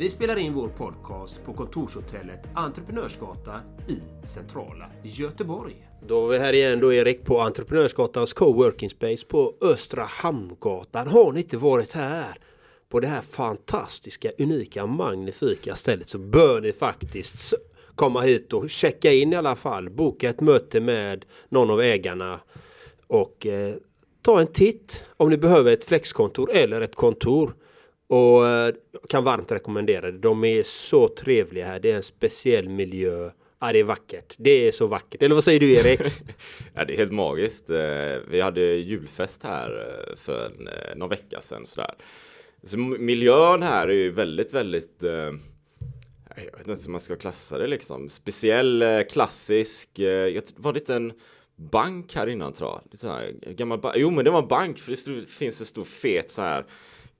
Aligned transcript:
Vi 0.00 0.10
spelar 0.10 0.36
in 0.36 0.54
vår 0.54 0.68
podcast 0.68 1.44
på 1.44 1.52
kontorshotellet 1.52 2.40
Entreprenörsgatan 2.54 3.60
i 3.88 4.26
centrala 4.26 4.86
Göteborg. 5.02 5.88
Då 6.06 6.26
är 6.26 6.32
vi 6.32 6.38
här 6.38 6.52
igen 6.52 6.80
då 6.80 6.92
Erik 6.92 7.24
på 7.24 7.40
Entreprenörsgatans 7.40 8.32
coworking 8.32 8.90
space 8.90 9.26
på 9.26 9.54
Östra 9.60 10.04
Hamngatan. 10.04 11.08
Har 11.08 11.32
ni 11.32 11.40
inte 11.40 11.56
varit 11.56 11.92
här 11.92 12.38
på 12.88 13.00
det 13.00 13.06
här 13.06 13.20
fantastiska, 13.20 14.30
unika, 14.38 14.86
magnifika 14.86 15.74
stället 15.74 16.08
så 16.08 16.18
bör 16.18 16.60
ni 16.60 16.72
faktiskt 16.72 17.54
komma 17.94 18.20
hit 18.20 18.52
och 18.52 18.70
checka 18.70 19.12
in 19.12 19.32
i 19.32 19.36
alla 19.36 19.56
fall. 19.56 19.90
Boka 19.90 20.30
ett 20.30 20.40
möte 20.40 20.80
med 20.80 21.24
någon 21.48 21.70
av 21.70 21.80
ägarna 21.80 22.40
och 23.06 23.46
eh, 23.46 23.74
ta 24.22 24.40
en 24.40 24.46
titt 24.46 25.04
om 25.16 25.30
ni 25.30 25.36
behöver 25.36 25.72
ett 25.72 25.84
flexkontor 25.84 26.50
eller 26.52 26.80
ett 26.80 26.94
kontor. 26.94 27.54
Och 28.10 28.48
eh, 28.48 28.74
kan 29.08 29.24
varmt 29.24 29.52
rekommendera 29.52 30.10
det. 30.10 30.18
De 30.18 30.44
är 30.44 30.62
så 30.62 31.08
trevliga 31.08 31.66
här. 31.66 31.80
Det 31.80 31.90
är 31.90 31.96
en 31.96 32.02
speciell 32.02 32.68
miljö. 32.68 33.30
Ja, 33.60 33.72
det 33.72 33.78
är 33.78 33.84
vackert. 33.84 34.34
Det 34.36 34.50
är 34.50 34.72
så 34.72 34.86
vackert. 34.86 35.22
Eller 35.22 35.34
vad 35.34 35.44
säger 35.44 35.60
du 35.60 35.72
Erik? 35.72 36.00
ja, 36.74 36.84
det 36.84 36.94
är 36.94 36.96
helt 36.96 37.12
magiskt. 37.12 37.70
Eh, 37.70 37.76
vi 38.30 38.40
hade 38.40 38.60
julfest 38.60 39.42
här 39.42 39.70
eh, 39.70 40.16
för 40.16 40.52
någon 40.96 41.08
vecka 41.08 41.40
sedan 41.40 41.66
sådär. 41.66 41.94
Så 42.64 42.78
miljön 42.78 43.62
här 43.62 43.88
är 43.88 43.92
ju 43.92 44.10
väldigt, 44.10 44.54
väldigt 44.54 45.02
jag 46.36 46.58
vet 46.58 46.68
inte 46.68 46.82
hur 46.84 46.90
man 46.90 47.00
ska 47.00 47.16
klassa 47.16 47.58
det 47.58 47.66
liksom. 47.66 48.08
Speciell, 48.08 49.04
klassisk. 49.10 49.90
Det 49.94 50.52
var 50.56 50.72
lite 50.72 50.94
en 50.94 51.12
bank 51.56 52.14
här 52.14 52.26
innan 52.26 52.52
tror 52.52 52.70
jag. 52.70 52.80
Lite 52.84 52.96
så 52.96 53.08
här, 53.08 53.32
gammal 53.52 53.92
jo 53.96 54.10
men 54.10 54.24
det 54.24 54.30
var 54.30 54.42
en 54.42 54.48
bank 54.48 54.78
för 54.78 55.12
det 55.12 55.30
finns 55.30 55.60
en 55.60 55.66
stor 55.66 55.84
fet 55.84 56.30
så 56.30 56.42
här 56.42 56.64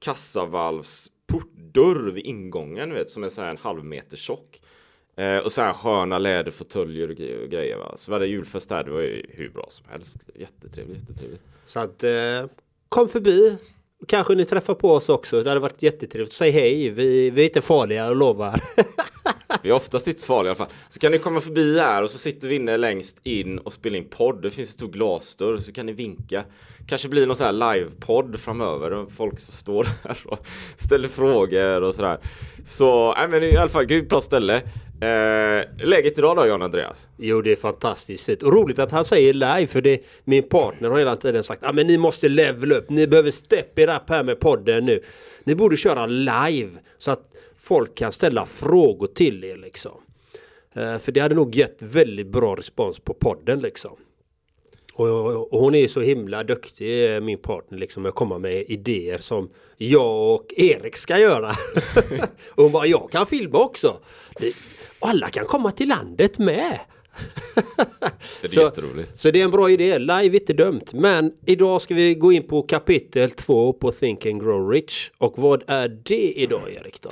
kassavalvsportdörr 0.01 2.11
vid 2.11 2.27
ingången 2.27 2.95
vet 2.95 3.11
som 3.11 3.25
är 3.25 3.29
så 3.29 3.43
här 3.43 3.51
en 3.51 3.56
halv 3.56 3.84
meter 3.84 4.17
tjock. 4.17 4.61
Eh, 5.17 5.39
och 5.39 5.53
så 5.53 5.62
här 5.62 5.73
sköna 5.73 6.19
läderfåtöljer 6.19 7.11
och 7.11 7.17
grejer 7.51 7.77
va. 7.77 7.95
Så 7.97 8.11
var 8.11 8.21
det 8.21 8.27
julfest 8.27 8.69
där, 8.69 8.84
det 8.84 8.91
var 8.91 9.01
ju 9.01 9.27
hur 9.28 9.48
bra 9.48 9.67
som 9.69 9.87
helst. 9.91 10.17
Jättetrevligt, 10.34 11.01
jättetrevligt. 11.01 11.43
Så 11.65 11.81
att 11.81 12.05
eh, 12.05 12.47
kom 12.89 13.09
förbi. 13.09 13.56
Kanske 14.09 14.34
ni 14.34 14.45
träffar 14.45 14.75
på 14.75 14.91
oss 14.91 15.09
också. 15.09 15.43
Det 15.43 15.51
hade 15.51 15.61
varit 15.61 15.83
jättetrevligt. 15.83 16.33
Säg 16.33 16.51
hej. 16.51 16.91
Vi, 16.91 17.31
vi 17.31 17.41
är 17.41 17.45
inte 17.45 17.62
farliga, 17.62 18.09
och 18.09 18.17
lovar. 18.17 18.62
vi 19.62 19.69
är 19.69 19.73
oftast 19.73 20.09
inte 20.09 20.23
farliga 20.23 20.48
i 20.48 20.51
alla 20.51 20.67
fall. 20.67 20.77
Så 20.89 21.01
kan 21.01 21.12
ni 21.12 21.19
komma 21.19 21.41
förbi 21.41 21.79
här 21.79 22.03
och 22.03 22.11
så 22.11 22.19
sitter 22.19 22.48
vi 22.48 22.55
inne 22.55 22.77
längst 22.77 23.17
in 23.23 23.59
och 23.59 23.73
spelar 23.73 23.97
in 23.97 24.05
podd. 24.05 24.43
Det 24.43 24.51
finns 24.51 24.69
en 24.69 24.73
stor 24.73 24.89
glasdörr 24.89 25.59
så 25.59 25.73
kan 25.73 25.87
ni 25.87 25.93
vinka. 25.93 26.45
Kanske 26.89 27.09
blir 27.09 27.27
någon 27.27 27.37
sån 27.37 27.47
här 27.47 27.75
livepodd 27.75 28.41
framöver 28.41 29.06
folk 29.17 29.41
som 29.41 29.53
står 29.53 29.87
där 30.03 30.19
och 30.25 30.47
ställer 30.77 31.09
frågor 31.09 31.83
och 31.83 31.95
sådär. 31.95 32.19
Så, 32.67 33.15
nej 33.15 33.28
men 33.28 33.43
i 33.43 33.56
alla 33.56 33.69
fall, 33.69 33.84
grymt 33.84 34.09
bra 34.09 34.21
ställe. 34.21 34.62
Eh, 35.03 35.87
läget 35.87 36.19
idag 36.19 36.37
då 36.37 36.47
Jan 36.47 36.62
Andreas? 36.62 37.09
Jo 37.17 37.43
det 37.43 37.53
är 37.53 37.56
fantastiskt 37.56 38.25
fint 38.25 38.43
och 38.43 38.53
roligt 38.53 38.78
att 38.78 38.91
han 38.91 39.05
säger 39.05 39.34
live 39.34 39.67
för 39.67 39.81
det 39.81 40.01
min 40.25 40.43
partner 40.43 40.91
har 40.91 40.99
hela 40.99 41.17
tiden 41.17 41.43
sagt 41.43 41.62
att 41.62 41.71
ah, 41.71 41.72
men 41.72 41.87
ni 41.87 41.99
måste 41.99 42.28
level 42.28 42.72
upp, 42.72 42.91
ni 42.91 43.06
behöver 43.06 43.31
step 43.31 43.78
it 43.78 43.88
up 43.88 44.09
här 44.09 44.22
med 44.22 44.41
podden 44.41 44.87
nu. 44.87 45.03
Ni 45.44 45.55
borde 45.55 45.77
köra 45.77 46.06
live 46.06 46.71
så 46.99 47.11
att 47.11 47.30
folk 47.62 47.94
kan 47.94 48.12
ställa 48.12 48.47
frågor 48.47 49.06
till 49.06 49.44
er 49.44 49.56
liksom. 49.56 50.00
Eh, 50.72 50.98
för 50.98 51.12
det 51.12 51.21
hade 51.21 51.34
nog 51.34 51.54
gett 51.54 51.82
väldigt 51.82 52.26
bra 52.26 52.56
respons 52.56 52.98
på 52.98 53.15
podden 53.15 53.60
liksom. 53.60 53.97
Och, 54.94 55.53
och, 55.53 55.60
hon 55.60 55.75
är 55.75 55.88
så 55.88 56.00
himla 56.00 56.44
duktig, 56.44 57.15
eh, 57.15 57.20
min 57.20 57.38
partner, 57.38 57.78
liksom 57.78 58.06
att 58.06 58.15
komma 58.15 58.38
med 58.38 58.65
idéer 58.69 59.19
som 59.19 59.50
jag 59.76 60.34
och 60.34 60.53
Erik 60.56 60.97
ska 60.97 61.19
göra. 61.19 61.50
och 62.50 62.62
hon 62.62 62.72
bara, 62.72 62.87
jag 62.87 63.10
kan 63.10 63.26
filma 63.26 63.59
också. 63.59 63.97
alla 64.99 65.28
kan 65.28 65.44
komma 65.44 65.72
till 65.72 65.88
landet 65.88 66.38
med. 66.38 66.78
det 68.41 68.47
är 68.47 68.49
så, 68.49 68.60
jätteroligt. 68.60 69.20
Så 69.20 69.31
det 69.31 69.41
är 69.41 69.44
en 69.44 69.50
bra 69.50 69.70
idé. 69.70 69.99
Live 69.99 70.37
inte 70.37 70.53
dumt. 70.53 70.87
Men 70.93 71.32
idag 71.47 71.82
ska 71.82 71.94
vi 71.94 72.15
gå 72.15 72.32
in 72.32 72.43
på 72.43 72.62
kapitel 72.62 73.31
två 73.31 73.72
på 73.72 73.93
Think 73.93 74.26
and 74.26 74.43
Grow 74.43 74.70
Rich. 74.70 75.10
Och 75.19 75.38
vad 75.38 75.62
är 75.66 75.88
det 75.88 76.32
idag 76.32 76.72
Erik 76.72 77.03
då? 77.03 77.10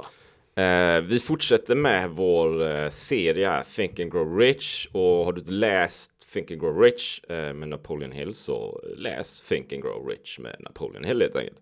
Eh, 0.58 1.00
vi 1.00 1.19
fortsätter 1.19 1.74
med 1.74 2.10
vår 2.10 2.70
eh, 2.70 2.88
serie 2.88 3.64
Think 3.64 4.00
and 4.00 4.12
Grow 4.12 4.38
Rich. 4.38 4.88
Och 4.92 5.24
har 5.24 5.32
du 5.32 5.41
inte 5.41 5.52
läst 5.52 6.32
Think 6.32 6.50
and 6.50 6.60
Grow 6.60 6.80
Rich 6.80 7.20
eh, 7.28 7.52
med 7.52 7.69
Napoleon 7.69 8.12
Hill 8.12 8.34
så 8.34 8.80
läs 8.96 9.41
Think 9.41 9.72
and 9.72 9.82
Grow 9.82 10.08
Rich 10.08 10.38
med 10.38 10.56
Napoleon 10.58 11.04
Hill 11.04 11.20
helt 11.20 11.36
enkelt. 11.36 11.60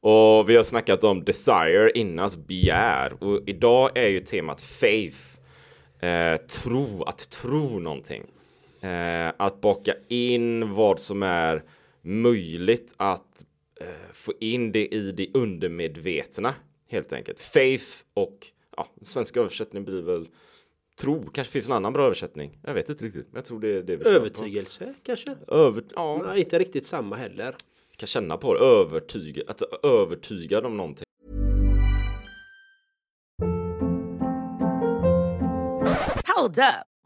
Och 0.00 0.50
vi 0.50 0.56
har 0.56 0.62
snackat 0.62 1.04
om 1.04 1.24
desire, 1.24 1.90
innas 1.94 2.36
begär 2.36 3.22
och 3.24 3.42
idag 3.46 3.98
är 3.98 4.08
ju 4.08 4.20
temat 4.20 4.60
faith. 4.60 5.18
Eh, 6.00 6.36
tro, 6.36 7.02
att 7.02 7.30
tro 7.30 7.78
någonting. 7.78 8.22
Eh, 8.80 9.32
att 9.36 9.60
baka 9.60 9.94
in 10.08 10.74
vad 10.74 11.00
som 11.00 11.22
är 11.22 11.62
möjligt 12.02 12.94
att 12.96 13.44
eh, 13.80 14.12
få 14.12 14.32
in 14.40 14.72
det 14.72 14.94
i 14.94 15.12
det 15.12 15.28
undermedvetna 15.34 16.54
helt 16.88 17.12
enkelt. 17.12 17.40
Faith 17.40 17.86
och 18.14 18.46
ja, 18.76 18.88
svenska 19.02 19.40
översättning 19.40 19.84
blir 19.84 20.02
väl 20.02 20.28
tro. 21.00 21.30
Kanske 21.30 21.52
finns 21.52 21.66
en 21.66 21.72
annan 21.72 21.92
bra 21.92 22.04
översättning. 22.04 22.58
Jag 22.64 22.74
vet 22.74 22.88
inte 22.88 23.04
riktigt. 23.04 23.26
Men 23.26 23.36
jag 23.36 23.44
tror 23.44 23.60
det 23.60 23.68
är 23.68 23.82
det 23.82 23.96
vi 23.96 24.04
Övertygelse 24.04 24.94
kanske? 25.02 25.36
Över, 25.48 25.84
ja. 25.94 26.22
Nej, 26.26 26.40
inte 26.40 26.58
riktigt 26.58 26.86
samma 26.86 27.16
heller. 27.16 27.56
Jag 27.90 27.96
kan 27.96 28.06
känna 28.06 28.36
på 28.36 28.54
det. 28.54 28.60
Övertyga, 28.60 29.42
att 29.46 29.62
övertyga 29.84 30.66
om 30.66 30.76
någonting. 30.76 31.04
Hold 36.36 36.58
up. 36.58 36.97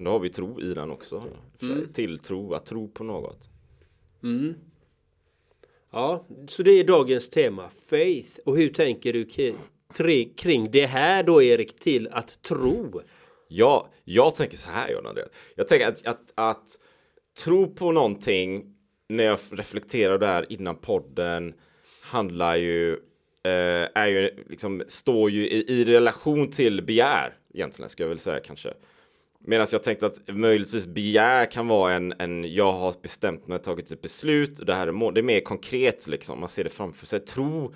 nu 0.00 0.10
har 0.10 0.18
vi 0.18 0.28
tro 0.28 0.60
i 0.60 0.74
den 0.74 0.90
också. 0.90 1.24
Mm. 1.62 1.92
Tilltro, 1.92 2.54
att 2.54 2.66
tro 2.66 2.88
på 2.88 3.04
något. 3.04 3.48
Mm. 4.22 4.54
Ja, 5.90 6.26
så 6.46 6.62
det 6.62 6.70
är 6.70 6.84
dagens 6.84 7.28
tema, 7.30 7.70
faith. 7.86 8.40
Och 8.44 8.56
hur 8.56 8.68
tänker 8.68 9.12
du 9.12 9.24
kring 10.36 10.70
det 10.70 10.86
här 10.86 11.22
då 11.22 11.42
Erik, 11.42 11.78
till 11.78 12.08
att 12.08 12.42
tro? 12.42 13.00
Ja, 13.48 13.88
jag 14.04 14.34
tänker 14.34 14.56
så 14.56 14.70
här 14.70 14.90
Jonna. 14.90 15.14
Jag 15.54 15.68
tänker 15.68 15.88
att, 15.88 16.06
att, 16.06 16.32
att 16.34 16.78
tro 17.44 17.74
på 17.74 17.92
någonting 17.92 18.74
när 19.08 19.24
jag 19.24 19.38
reflekterar 19.50 20.18
där 20.18 20.52
innan 20.52 20.76
podden 20.76 21.54
handlar 22.02 22.56
ju 22.56 22.92
eh, 23.42 23.88
är 23.94 24.06
ju 24.06 24.44
liksom 24.48 24.82
står 24.86 25.30
ju 25.30 25.46
i, 25.48 25.72
i, 25.72 25.84
relation 25.84 26.50
till 26.50 26.82
begär 26.82 27.34
egentligen 27.54 27.88
ska 27.88 28.02
jag 28.02 28.08
väl 28.08 28.18
säga 28.18 28.40
kanske. 28.40 28.74
Medan 29.50 29.66
jag 29.72 29.82
tänkte 29.82 30.06
att 30.06 30.20
möjligtvis 30.28 30.86
begär 30.86 31.50
kan 31.50 31.68
vara 31.68 31.92
en, 31.92 32.14
en 32.18 32.54
jag 32.54 32.72
har 32.72 32.94
bestämt 33.02 33.46
mig, 33.46 33.58
tagit 33.58 33.92
ett 33.92 34.02
beslut 34.02 34.58
och 34.58 34.66
det 34.66 34.74
här 34.74 34.86
är 34.86 34.92
mål. 34.92 35.14
Det 35.14 35.20
är 35.20 35.22
mer 35.22 35.40
konkret 35.40 36.06
liksom, 36.06 36.40
man 36.40 36.48
ser 36.48 36.64
det 36.64 36.70
framför 36.70 37.06
sig. 37.06 37.20
Tro 37.20 37.74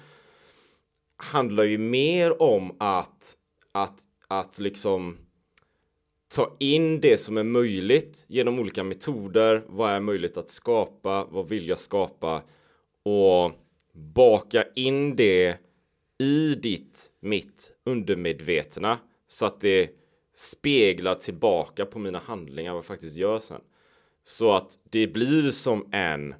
handlar 1.16 1.64
ju 1.64 1.78
mer 1.78 2.42
om 2.42 2.76
att, 2.80 3.36
att, 3.72 4.00
att 4.28 4.58
liksom 4.58 5.18
ta 6.34 6.54
in 6.58 7.00
det 7.00 7.16
som 7.16 7.36
är 7.36 7.42
möjligt 7.42 8.24
genom 8.28 8.58
olika 8.58 8.84
metoder. 8.84 9.64
Vad 9.68 9.90
är 9.90 10.00
möjligt 10.00 10.36
att 10.36 10.48
skapa? 10.48 11.24
Vad 11.30 11.48
vill 11.48 11.68
jag 11.68 11.78
skapa? 11.78 12.42
Och 13.02 13.52
baka 13.92 14.64
in 14.74 15.16
det 15.16 15.56
i 16.18 16.54
ditt, 16.54 17.10
mitt 17.20 17.72
undermedvetna 17.84 18.98
så 19.28 19.46
att 19.46 19.60
det 19.60 20.03
speglar 20.34 21.14
tillbaka 21.14 21.86
på 21.86 21.98
mina 21.98 22.19
handlingar 22.19 22.72
vad 22.72 22.78
jag 22.78 22.84
faktiskt 22.84 23.16
gör 23.16 23.38
sen. 23.38 23.60
Så 24.22 24.52
att 24.52 24.78
det 24.90 25.06
blir 25.06 25.50
som 25.50 25.88
en 25.92 26.34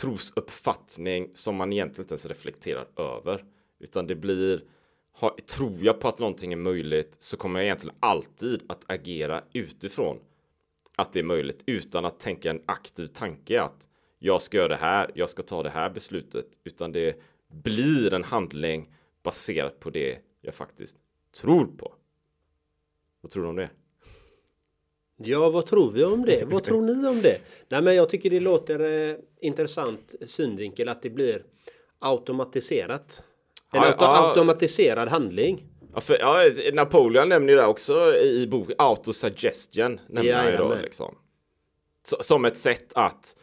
trosuppfattning 0.00 1.30
som 1.34 1.56
man 1.56 1.72
egentligen 1.72 2.04
inte 2.04 2.12
ens 2.12 2.26
reflekterar 2.26 2.88
över. 2.96 3.44
Utan 3.78 4.06
det 4.06 4.14
blir, 4.14 4.64
har, 5.12 5.30
tror 5.30 5.78
jag 5.84 6.00
på 6.00 6.08
att 6.08 6.18
någonting 6.18 6.52
är 6.52 6.56
möjligt 6.56 7.16
så 7.18 7.36
kommer 7.36 7.60
jag 7.60 7.64
egentligen 7.64 7.96
alltid 8.00 8.62
att 8.68 8.84
agera 8.86 9.42
utifrån 9.52 10.18
att 10.96 11.12
det 11.12 11.20
är 11.20 11.24
möjligt 11.24 11.62
utan 11.66 12.04
att 12.04 12.20
tänka 12.20 12.50
en 12.50 12.62
aktiv 12.66 13.06
tanke 13.06 13.62
att 13.62 13.88
jag 14.18 14.42
ska 14.42 14.56
göra 14.56 14.68
det 14.68 14.76
här, 14.76 15.10
jag 15.14 15.30
ska 15.30 15.42
ta 15.42 15.62
det 15.62 15.70
här 15.70 15.90
beslutet, 15.90 16.46
utan 16.64 16.92
det 16.92 17.20
blir 17.48 18.14
en 18.14 18.24
handling 18.24 18.94
baserat 19.22 19.80
på 19.80 19.90
det 19.90 20.18
jag 20.40 20.54
faktiskt 20.54 20.96
tror 21.40 21.66
på. 21.66 21.94
Vad 23.26 23.30
tror 23.30 23.42
du 23.42 23.48
om 23.48 23.56
det? 23.56 23.70
Ja, 25.16 25.50
vad 25.50 25.66
tror 25.66 25.90
vi 25.90 26.04
om 26.04 26.24
det? 26.24 26.44
vad 26.44 26.64
tror 26.64 26.82
ni 26.82 27.08
om 27.08 27.22
det? 27.22 27.40
Nej, 27.68 27.82
men 27.82 27.94
jag 27.94 28.08
tycker 28.08 28.30
det 28.30 28.40
låter 28.40 28.80
eh, 28.80 29.16
intressant 29.40 30.14
synvinkel 30.26 30.88
att 30.88 31.02
det 31.02 31.10
blir 31.10 31.42
automatiserat. 31.98 33.22
En 33.72 33.82
ja, 33.82 33.86
auto 33.86 34.04
ja. 34.04 34.28
automatiserad 34.28 35.08
handling. 35.08 35.64
Ja, 35.94 36.00
för, 36.00 36.18
ja, 36.18 36.42
Napoleon 36.72 37.28
nämner 37.28 37.52
ju 37.52 37.58
det 37.58 37.66
också 37.66 38.14
i 38.16 38.46
boken. 38.46 38.74
Autosuggestion 38.78 40.00
nämner 40.08 40.30
ja, 40.30 40.36
han 40.36 40.50
ju 40.50 40.56
då. 40.56 40.74
Liksom. 40.82 41.14
som 42.02 42.44
ett 42.44 42.58
sätt 42.58 42.92
att 42.94 43.36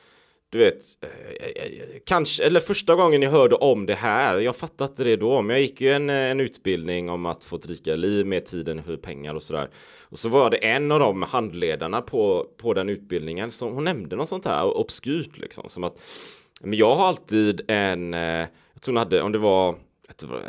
du 0.54 0.60
vet, 0.60 0.84
eh, 1.02 1.64
eh, 1.64 2.00
kanske, 2.06 2.44
eller 2.44 2.60
första 2.60 2.96
gången 2.96 3.22
jag 3.22 3.32
hörde 3.32 3.56
om 3.56 3.86
det 3.86 3.96
här, 3.96 4.38
jag 4.38 4.56
fattade 4.56 4.92
inte 4.92 5.04
det 5.04 5.16
då, 5.16 5.42
men 5.42 5.56
jag 5.56 5.62
gick 5.62 5.82
ju 5.82 5.92
en, 5.92 6.10
eh, 6.10 6.16
en 6.16 6.40
utbildning 6.40 7.10
om 7.10 7.26
att 7.26 7.44
få 7.44 7.56
ett 7.56 7.68
rikare 7.68 7.98
liv 7.98 8.26
med 8.26 8.46
tiden, 8.46 8.80
hur 8.80 8.98
pengar 8.98 9.36
och 9.36 9.44
sådär. 9.44 9.70
Och 10.02 10.20
så 10.20 10.30
var 10.30 10.50
det 10.50 10.58
en 10.58 10.92
av 10.92 11.00
de 11.00 11.22
handledarna 11.22 12.02
på, 12.02 12.48
på 12.58 12.74
den 12.74 12.90
utbildningen 12.90 13.52
som 13.52 13.74
hon 13.74 13.84
nämnde 13.84 14.16
något 14.16 14.30
sånt 14.30 14.46
här 14.46 14.78
obskyrt 14.78 15.38
liksom, 15.38 15.70
som 15.70 15.84
att 15.84 16.00
men 16.62 16.78
jag 16.80 16.96
har 16.96 17.08
alltid 17.08 17.62
en, 17.68 18.14
jag 18.14 18.82
tror 18.82 18.94
hon 18.94 18.98
hade, 18.98 19.22
om 19.22 19.32
det 19.32 19.38
var 19.38 19.76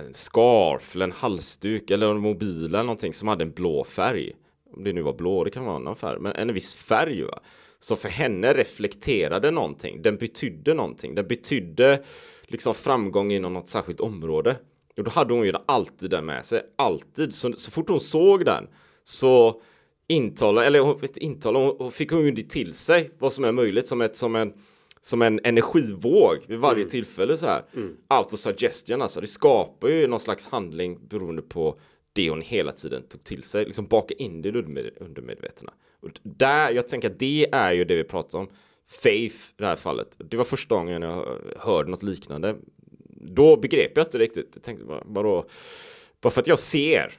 en 0.07 0.15
scarf 0.15 0.95
eller 0.95 1.05
en 1.05 1.13
halsduk 1.13 1.91
eller 1.91 2.11
en 2.11 2.19
mobil 2.19 2.65
eller 2.65 2.83
någonting 2.83 3.13
som 3.13 3.29
hade 3.29 3.45
en 3.45 3.53
blå 3.53 3.85
färg. 3.85 4.33
Om 4.77 4.85
det 4.85 4.93
nu 4.93 5.03
var 5.03 5.13
blå, 5.13 5.45
det 5.45 5.51
kan 5.51 5.65
vara 5.65 5.77
en 5.77 5.83
annan 5.83 5.97
färg, 5.97 6.21
men 6.21 6.33
en 6.33 6.55
viss 6.55 6.75
färg 6.75 7.23
va. 7.23 7.39
Så 7.85 7.97
för 7.97 8.09
henne 8.09 8.55
reflekterade 8.55 9.51
någonting. 9.51 10.03
Den 10.03 10.17
betydde 10.17 10.75
någonting. 10.75 11.15
Den 11.15 11.27
betydde 11.27 12.03
liksom 12.43 12.75
framgång 12.75 13.33
inom 13.33 13.53
något 13.53 13.69
särskilt 13.69 14.01
område. 14.01 14.57
Och 14.97 15.05
då 15.05 15.11
hade 15.11 15.35
hon 15.35 15.45
ju 15.45 15.53
alltid 15.67 16.11
den 16.11 16.27
med 16.27 16.45
sig. 16.45 16.63
Alltid. 16.77 17.35
Så, 17.35 17.53
så 17.53 17.71
fort 17.71 17.89
hon 17.89 18.01
såg 18.01 18.45
den 18.45 18.67
så 19.05 19.61
intalade, 20.07 20.67
eller 20.67 21.23
intalade, 21.23 21.75
hon, 21.79 21.93
fick 21.93 22.11
hon 22.11 22.25
ju 22.25 22.31
det 22.31 22.51
till 22.51 22.75
sig 22.75 23.11
vad 23.19 23.33
som 23.33 23.45
är 23.45 23.53
möjligt 23.53 23.89
som, 23.89 24.01
ett, 24.01 24.17
som, 24.17 24.37
en, 24.37 24.53
som 25.01 25.23
en 25.23 25.41
energivåg 25.45 26.39
vid 26.47 26.59
varje 26.59 26.81
mm. 26.81 26.89
tillfälle 26.89 27.37
så 27.37 27.47
här. 27.47 27.65
Mm. 27.75 27.97
Autosuggestion 28.09 29.03
alltså. 29.03 29.21
Det 29.21 29.27
skapar 29.27 29.89
ju 29.89 30.07
någon 30.07 30.21
slags 30.21 30.49
handling 30.49 31.07
beroende 31.09 31.43
på 31.43 31.79
det 32.15 32.31
hon 32.31 32.41
hela 32.41 32.73
tiden 32.73 33.03
tog 33.03 33.25
till 33.25 33.43
sig. 33.43 33.65
Liksom 33.65 33.87
baka 33.87 34.15
in 34.15 34.43
det 34.43 34.49
i 34.49 34.53
undermedvetna. 35.01 35.73
Och 36.01 36.11
där, 36.23 36.71
jag 36.71 36.89
tänker 36.89 37.11
att 37.11 37.19
det 37.19 37.47
är 37.53 37.73
ju 37.73 37.85
det 37.85 37.97
vi 37.97 38.05
pratar 38.05 38.39
om. 38.39 38.49
Faith 38.87 39.37
i 39.37 39.55
det 39.57 39.67
här 39.67 39.77
fallet. 39.77 40.17
Det 40.19 40.37
var 40.37 40.45
första 40.45 40.75
gången 40.75 41.03
jag 41.03 41.39
hörde 41.57 41.91
något 41.91 42.03
liknande. 42.03 42.57
Då 43.09 43.57
begrep 43.57 43.93
jag 43.95 44.07
inte 44.07 44.19
riktigt. 44.19 44.51
Jag 44.55 44.63
tänkte 44.63 44.85
bara, 44.85 45.05
bara, 45.05 45.45
bara 46.21 46.31
för 46.31 46.41
att 46.41 46.47
jag 46.47 46.59
ser 46.59 47.13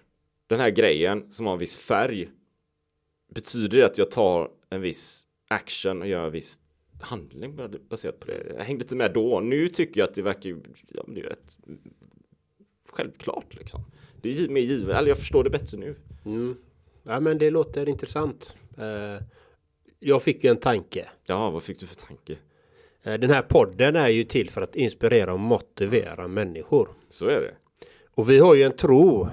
den 0.47 0.59
här 0.59 0.69
grejen 0.69 1.31
som 1.31 1.45
har 1.45 1.53
en 1.53 1.59
viss 1.59 1.77
färg. 1.77 2.30
Betyder 3.36 3.77
det 3.77 3.86
att 3.86 3.97
jag 3.97 4.12
tar 4.12 4.50
en 4.69 4.81
viss 4.81 5.27
action 5.47 6.01
och 6.01 6.07
gör 6.07 6.25
en 6.25 6.31
viss 6.31 6.59
handling 7.01 7.59
baserat 7.89 8.19
på 8.19 8.25
det? 8.25 8.53
Jag 8.57 8.63
hängde 8.63 8.83
inte 8.83 8.95
med 8.95 9.13
då. 9.13 9.39
Nu 9.39 9.68
tycker 9.68 10.01
jag 10.01 10.07
att 10.07 10.15
det 10.15 10.21
verkar 10.21 10.50
ja, 10.88 11.03
det 11.07 11.19
är 11.19 11.24
rätt 11.24 11.57
självklart 12.95 13.56
liksom. 13.56 13.81
Det 14.21 14.39
är 14.39 14.50
mer 14.50 14.62
givet, 14.62 14.95
eller 14.95 15.07
jag 15.07 15.18
förstår 15.18 15.44
det 15.44 15.50
bättre 15.50 15.77
nu. 15.77 15.95
Mm. 16.25 16.56
Ja 17.03 17.19
men 17.19 17.38
det 17.38 17.50
låter 17.50 17.89
intressant. 17.89 18.56
Eh, 18.77 19.24
jag 20.00 20.24
fick 20.24 20.44
ju 20.44 20.50
en 20.50 20.57
tanke. 20.57 21.09
Ja, 21.25 21.50
vad 21.50 21.63
fick 21.63 21.80
du 21.80 21.86
för 21.86 21.95
tanke? 21.95 22.36
Eh, 23.03 23.13
den 23.13 23.30
här 23.30 23.42
podden 23.42 23.95
är 23.95 24.07
ju 24.07 24.24
till 24.24 24.50
för 24.50 24.62
att 24.62 24.75
inspirera 24.75 25.33
och 25.33 25.39
motivera 25.39 26.27
människor. 26.27 26.89
Så 27.09 27.25
är 27.25 27.42
det. 27.42 27.56
Och 28.15 28.30
vi 28.30 28.39
har 28.39 28.56
ju 28.56 28.63
en 28.63 28.77
tro, 28.77 29.30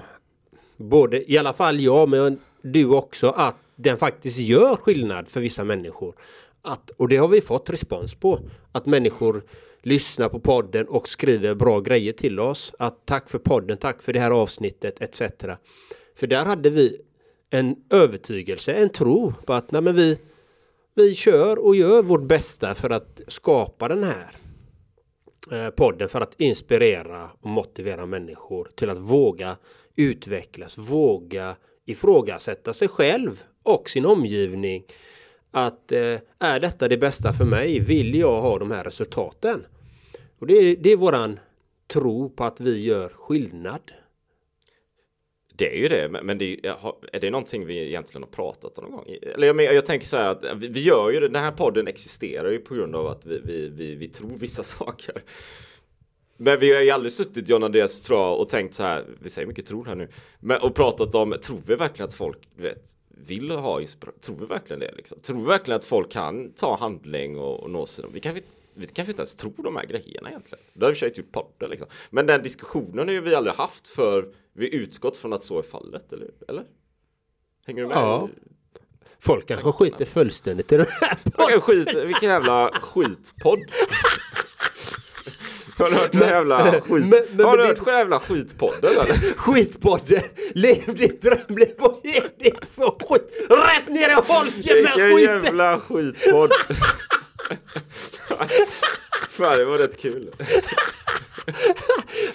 både 0.77 1.31
i 1.31 1.37
alla 1.37 1.53
fall 1.53 1.79
jag, 1.79 2.09
men 2.09 2.39
du 2.61 2.85
också, 2.85 3.29
att 3.29 3.55
den 3.75 3.97
faktiskt 3.97 4.39
gör 4.39 4.75
skillnad 4.75 5.27
för 5.27 5.39
vissa 5.39 5.63
människor. 5.63 6.15
Att, 6.61 6.89
och 6.89 7.09
det 7.09 7.17
har 7.17 7.27
vi 7.27 7.41
fått 7.41 7.69
respons 7.69 8.15
på. 8.15 8.39
Att 8.71 8.85
människor 8.85 9.43
lyssnar 9.83 10.29
på 10.29 10.39
podden 10.39 10.87
och 10.87 11.09
skriver 11.09 11.55
bra 11.55 11.79
grejer 11.79 12.13
till 12.13 12.39
oss. 12.39 12.75
Att 12.79 13.05
tack 13.05 13.29
för 13.29 13.39
podden, 13.39 13.77
tack 13.77 14.01
för 14.01 14.13
det 14.13 14.19
här 14.19 14.31
avsnittet 14.31 15.01
etc. 15.01 15.21
För 16.15 16.27
där 16.27 16.45
hade 16.45 16.69
vi 16.69 17.01
en 17.49 17.75
övertygelse, 17.89 18.73
en 18.73 18.89
tro 18.89 19.33
på 19.45 19.53
att 19.53 19.71
nej, 19.71 19.81
men 19.81 19.95
vi, 19.95 20.19
vi 20.95 21.15
kör 21.15 21.59
och 21.59 21.75
gör 21.75 22.03
vårt 22.03 22.23
bästa 22.23 22.75
för 22.75 22.89
att 22.89 23.21
skapa 23.27 23.87
den 23.87 24.03
här 24.03 24.35
eh, 25.51 25.69
podden 25.69 26.09
för 26.09 26.21
att 26.21 26.41
inspirera 26.41 27.29
och 27.41 27.49
motivera 27.49 28.05
människor 28.05 28.69
till 28.75 28.89
att 28.89 28.99
våga 28.99 29.57
utvecklas, 29.95 30.77
våga 30.77 31.55
ifrågasätta 31.85 32.73
sig 32.73 32.87
själv 32.87 33.43
och 33.63 33.89
sin 33.89 34.05
omgivning. 34.05 34.83
Att 35.51 35.91
eh, 35.91 36.19
är 36.39 36.59
detta 36.59 36.87
det 36.87 36.97
bästa 36.97 37.33
för 37.33 37.45
mig? 37.45 37.79
Vill 37.79 38.15
jag 38.15 38.41
ha 38.41 38.59
de 38.59 38.71
här 38.71 38.83
resultaten? 38.83 39.65
Och 40.43 40.47
det 40.47 40.53
är, 40.53 40.75
det 40.75 40.91
är 40.91 40.95
våran 40.95 41.39
tro 41.87 42.29
på 42.29 42.43
att 42.43 42.61
vi 42.61 42.83
gör 42.83 43.09
skillnad. 43.09 43.91
Det 45.55 45.75
är 45.75 45.81
ju 45.81 45.87
det, 45.87 46.23
men 46.23 46.37
det 46.37 46.65
är, 46.65 46.75
är 47.13 47.19
det 47.19 47.29
någonting 47.31 47.65
vi 47.65 47.87
egentligen 47.87 48.23
har 48.23 48.29
pratat 48.29 48.77
om 48.77 48.83
någon 48.83 48.93
gång? 48.93 49.15
Eller 49.21 49.47
jag, 49.47 49.61
jag 49.63 49.85
tänker 49.85 50.05
så 50.05 50.17
här 50.17 50.27
att 50.27 50.57
vi, 50.57 50.81
gör 50.81 51.11
ju 51.11 51.19
det, 51.19 51.27
den 51.27 51.43
här 51.43 51.51
podden 51.51 51.87
existerar 51.87 52.51
ju 52.51 52.59
på 52.59 52.75
grund 52.75 52.95
av 52.95 53.07
att 53.07 53.25
vi, 53.25 53.41
vi, 53.43 53.69
vi, 53.69 53.95
vi 53.95 54.07
tror 54.07 54.37
vissa 54.37 54.63
saker. 54.63 55.23
Men 56.37 56.59
vi 56.59 56.73
har 56.73 56.81
ju 56.81 56.89
aldrig 56.89 57.11
suttit 57.11 57.49
John 57.49 57.63
Andreas 57.63 58.01
tror 58.01 58.19
jag 58.19 58.39
och 58.39 58.49
tänkt 58.49 58.73
så 58.73 58.83
här, 58.83 59.05
vi 59.21 59.29
säger 59.29 59.47
mycket 59.47 59.65
tror 59.65 59.85
här 59.85 59.95
nu, 59.95 60.07
men 60.39 60.61
och 60.61 60.75
pratat 60.75 61.15
om, 61.15 61.35
tror 61.41 61.61
vi 61.65 61.75
verkligen 61.75 62.07
att 62.07 62.13
folk 62.13 62.39
vet, 62.55 62.83
vill 63.07 63.51
ha 63.51 63.81
inspiration? 63.81 64.19
Tror 64.21 64.35
vi 64.35 64.45
verkligen 64.45 64.79
det 64.79 64.91
liksom? 64.95 65.19
Tror 65.19 65.37
vi 65.37 65.45
verkligen 65.45 65.77
att 65.77 65.85
folk 65.85 66.11
kan 66.11 66.53
ta 66.53 66.77
handling 66.77 67.37
och, 67.37 67.59
och 67.59 67.69
nå 67.69 67.85
sig? 67.85 68.05
Vi 68.13 68.19
kanske 68.19 68.41
vi 68.75 68.85
kanske 68.87 69.11
inte 69.11 69.21
ens 69.21 69.35
tror 69.35 69.53
de 69.63 69.75
här 69.75 69.85
grejerna 69.85 70.29
egentligen. 70.29 70.63
Det 70.73 70.85
har 70.85 70.89
vi 70.89 70.95
försökt 70.95 71.17
gjort 71.17 71.31
podden 71.31 71.69
liksom. 71.69 71.87
Men 72.09 72.25
den 72.25 72.43
diskussionen 72.43 73.07
har 73.07 73.13
ju 73.13 73.21
vi 73.21 73.35
aldrig 73.35 73.55
haft 73.55 73.87
för 73.87 74.25
vi 74.53 74.75
utgått 74.75 75.17
från 75.17 75.33
att 75.33 75.43
så 75.43 75.59
är 75.59 75.63
fallet, 75.63 76.13
eller? 76.13 76.27
eller? 76.47 76.63
Hänger 77.65 77.81
du 77.81 77.87
med? 77.87 77.97
Ja. 77.97 78.29
Folk 79.19 79.47
kanske 79.47 79.71
skiter 79.71 80.05
fullständigt 80.05 80.71
i 80.71 80.77
den 80.77 80.85
här 81.01 81.17
podden. 81.31 81.61
Skit, 81.61 81.93
vilken 81.95 82.29
jävla 82.29 82.69
skitpodd. 82.81 83.59
Har 85.77 85.89
du 85.89 85.95
hört 85.95 86.11
den 86.11 86.21
jävla 86.21 86.81
skit... 86.81 87.05
Men- 87.05 87.25
men- 87.31 87.45
har 87.45 87.57
du 87.57 87.65
hört 87.65 87.85
den 87.85 87.95
jävla 87.95 88.19
skitpodden 88.19 88.91
eller? 88.91 89.33
Skitpodden! 89.37 90.23
Lev 90.53 90.95
ditt 90.95 91.21
drömliv! 91.21 91.73
Vad 91.77 92.05
är 92.05 92.31
det 92.39 92.65
för 92.71 93.05
skit? 93.07 93.31
Rätt 93.49 93.89
ner 93.89 94.09
i 94.09 94.13
holken 94.13 94.83
med 94.83 94.93
Vilken 94.95 95.17
skiten! 95.17 95.43
jävla 95.43 95.79
skitpodd! 95.79 96.51
Fan 99.29 99.57
det 99.57 99.65
var 99.65 99.77
rätt 99.77 99.97
kul. 99.97 100.31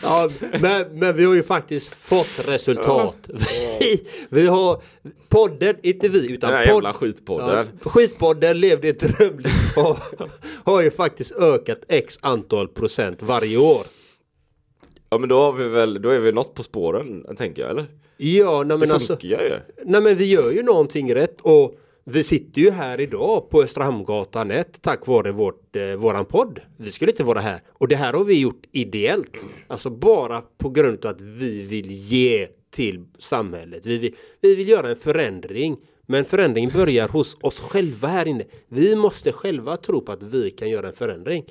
Ja, 0.02 0.30
men, 0.60 0.98
men 0.98 1.16
vi 1.16 1.24
har 1.24 1.34
ju 1.34 1.42
faktiskt 1.42 1.94
fått 1.94 2.48
resultat. 2.48 3.30
Vi, 3.80 4.06
vi 4.28 4.46
har 4.46 4.82
podden, 5.28 5.76
inte 5.82 6.08
vi 6.08 6.32
utan 6.32 6.50
Den 6.50 6.58
här 6.58 6.66
jävla 6.66 6.92
skitpodden. 6.92 7.66
Ja, 7.84 7.90
skitpodden 7.90 8.60
levde 8.60 8.88
ett 8.88 9.00
drömliv 9.00 9.52
har, 9.76 9.98
har 10.64 10.82
ju 10.82 10.90
faktiskt 10.90 11.32
ökat 11.32 11.78
x 11.88 12.18
antal 12.20 12.68
procent 12.68 13.22
varje 13.22 13.58
år. 13.58 13.82
Ja 15.10 15.18
men 15.18 15.28
då 15.28 15.40
har 15.40 15.52
vi 15.52 15.68
väl, 15.68 16.02
då 16.02 16.10
är 16.10 16.18
vi 16.18 16.32
något 16.32 16.54
på 16.54 16.62
spåren 16.62 17.36
tänker 17.36 17.62
jag 17.62 17.70
eller? 17.70 17.86
Ja, 18.16 18.62
nej, 18.62 18.78
men 18.78 18.88
Det 18.88 18.94
alltså, 18.94 19.16
funkar 19.16 19.42
ju. 19.42 19.54
nej 19.84 20.00
men 20.00 20.16
vi 20.16 20.24
gör 20.24 20.50
ju 20.50 20.62
någonting 20.62 21.14
rätt 21.14 21.40
och 21.40 21.78
vi 22.10 22.22
sitter 22.22 22.60
ju 22.60 22.70
här 22.70 23.00
idag 23.00 23.50
på 23.50 23.62
Östra 23.62 23.84
Hamngatan 23.84 24.50
1 24.50 24.82
tack 24.82 25.06
vare 25.06 25.32
vårt, 25.32 25.76
eh, 25.76 25.94
våran 25.94 26.24
podd. 26.24 26.60
Vi 26.76 26.90
skulle 26.90 27.10
inte 27.10 27.24
vara 27.24 27.40
här. 27.40 27.60
Och 27.68 27.88
det 27.88 27.96
här 27.96 28.12
har 28.12 28.24
vi 28.24 28.40
gjort 28.40 28.66
ideellt. 28.72 29.46
Alltså 29.66 29.90
bara 29.90 30.42
på 30.58 30.70
grund 30.70 31.04
av 31.04 31.10
att 31.10 31.20
vi 31.20 31.62
vill 31.62 31.90
ge 31.90 32.48
till 32.70 33.04
samhället. 33.18 33.86
Vi 33.86 33.98
vill, 33.98 34.14
vi 34.40 34.54
vill 34.54 34.68
göra 34.68 34.90
en 34.90 34.96
förändring. 34.96 35.76
Men 36.06 36.24
förändringen 36.24 36.70
börjar 36.74 37.08
hos 37.08 37.36
oss 37.40 37.60
själva 37.60 38.08
här 38.08 38.26
inne. 38.28 38.44
Vi 38.68 38.96
måste 38.96 39.32
själva 39.32 39.76
tro 39.76 40.00
på 40.00 40.12
att 40.12 40.22
vi 40.22 40.50
kan 40.50 40.70
göra 40.70 40.88
en 40.88 40.94
förändring. 40.94 41.44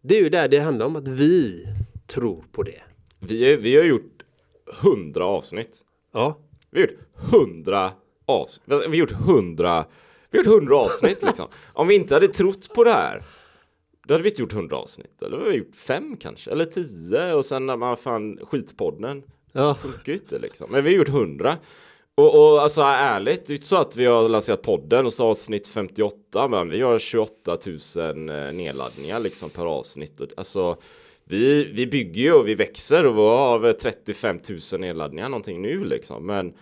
Det 0.00 0.16
är 0.16 0.22
ju 0.22 0.28
där 0.28 0.48
det 0.48 0.58
handlar 0.58 0.86
om 0.86 0.96
att 0.96 1.08
vi 1.08 1.66
tror 2.06 2.44
på 2.52 2.62
det. 2.62 2.82
Vi, 3.20 3.56
vi 3.56 3.76
har 3.76 3.84
gjort 3.84 4.22
hundra 4.66 5.24
avsnitt. 5.24 5.84
Ja, 6.12 6.38
Vi 6.70 6.80
har 6.80 6.88
gjort 6.88 6.98
hundra 7.12 7.92
avsnitt. 8.32 8.62
Vi 8.66 8.74
har 8.74 8.94
gjort 8.94 9.12
hundra 9.12 9.84
Vi 10.30 10.38
har 10.38 10.44
gjort 10.44 10.54
hundra 10.54 10.76
avsnitt 10.76 11.22
liksom. 11.22 11.46
Om 11.72 11.88
vi 11.88 11.94
inte 11.94 12.14
hade 12.14 12.28
trott 12.28 12.74
på 12.74 12.84
det 12.84 12.92
här 12.92 13.22
då 14.08 14.14
hade 14.14 14.22
vi 14.22 14.30
inte 14.30 14.42
gjort 14.42 14.52
hundra 14.52 14.76
avsnitt. 14.76 15.22
Eller 15.22 15.36
vi 15.36 15.44
har 15.44 15.52
gjort 15.52 15.76
fem 15.76 16.16
kanske. 16.16 16.50
Eller 16.50 16.64
tio. 16.64 17.34
Och 17.34 17.44
sen 17.44 17.66
när 17.66 17.76
man 17.76 17.96
fan 17.96 18.38
skitpodden. 18.42 19.22
ja. 19.52 19.74
funkar 19.74 20.12
ju 20.12 20.18
inte 20.18 20.38
liksom. 20.38 20.70
Men 20.70 20.84
vi 20.84 20.90
har 20.90 20.98
gjort 20.98 21.08
hundra. 21.08 21.56
Och, 22.14 22.34
och 22.34 22.62
alltså 22.62 22.82
ärligt, 22.82 23.46
det 23.46 23.52
är 23.52 23.54
inte 23.54 23.66
så 23.66 23.76
att 23.76 23.96
vi 23.96 24.04
har 24.06 24.28
lanserat 24.28 24.62
podden 24.62 25.06
och 25.06 25.12
så 25.12 25.24
avsnitt 25.24 25.68
58, 25.68 26.48
men 26.48 26.70
vi 26.70 26.80
har 26.80 26.98
28 26.98 27.58
000 27.96 28.28
eh, 28.28 28.52
nedladdningar 28.52 29.20
liksom 29.20 29.50
per 29.50 29.64
avsnitt. 29.64 30.20
Och, 30.20 30.28
alltså, 30.36 30.76
vi, 31.24 31.64
vi 31.64 31.86
bygger 31.86 32.22
ju 32.22 32.32
och 32.32 32.48
vi 32.48 32.54
växer 32.54 33.06
och 33.06 33.16
vi 33.16 33.20
har 33.20 33.58
väl 33.58 33.74
35 33.74 34.40
000 34.72 34.80
nedladdningar 34.80 35.28
någonting 35.28 35.62
nu 35.62 35.84
liksom. 35.84 36.26
Men 36.26 36.54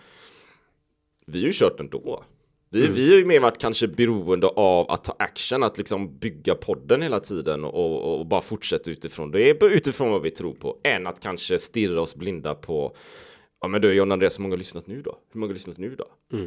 vi 1.31 1.39
har 1.39 1.47
ju 1.47 1.53
kört 1.53 1.79
ändå. 1.79 2.23
Vi, 2.69 2.87
vi 2.87 3.09
har 3.09 3.17
ju 3.17 3.25
mer 3.25 3.39
varit 3.39 3.57
kanske 3.57 3.87
beroende 3.87 4.47
av 4.47 4.91
att 4.91 5.03
ta 5.03 5.15
action, 5.19 5.63
att 5.63 5.77
liksom 5.77 6.17
bygga 6.17 6.55
podden 6.55 7.01
hela 7.01 7.19
tiden 7.19 7.63
och, 7.63 8.19
och, 8.19 8.25
bara 8.25 8.41
fortsätta 8.41 8.91
utifrån 8.91 9.31
det, 9.31 9.63
utifrån 9.63 10.11
vad 10.11 10.21
vi 10.21 10.31
tror 10.31 10.53
på, 10.53 10.77
än 10.83 11.07
att 11.07 11.19
kanske 11.19 11.59
stirra 11.59 12.01
oss 12.01 12.15
blinda 12.15 12.55
på 12.55 12.95
Ja 13.61 13.67
men 13.67 13.81
du 13.81 13.93
John 13.93 14.11
Andreas, 14.11 14.39
hur 14.39 14.41
många 14.41 14.53
har 14.53 14.57
lyssnat 14.57 14.87
nu 14.87 15.01
då? 15.01 15.17
Hur 15.33 15.39
många 15.39 15.49
har 15.49 15.53
lyssnat 15.53 15.77
nu 15.77 15.95
då? 15.95 16.05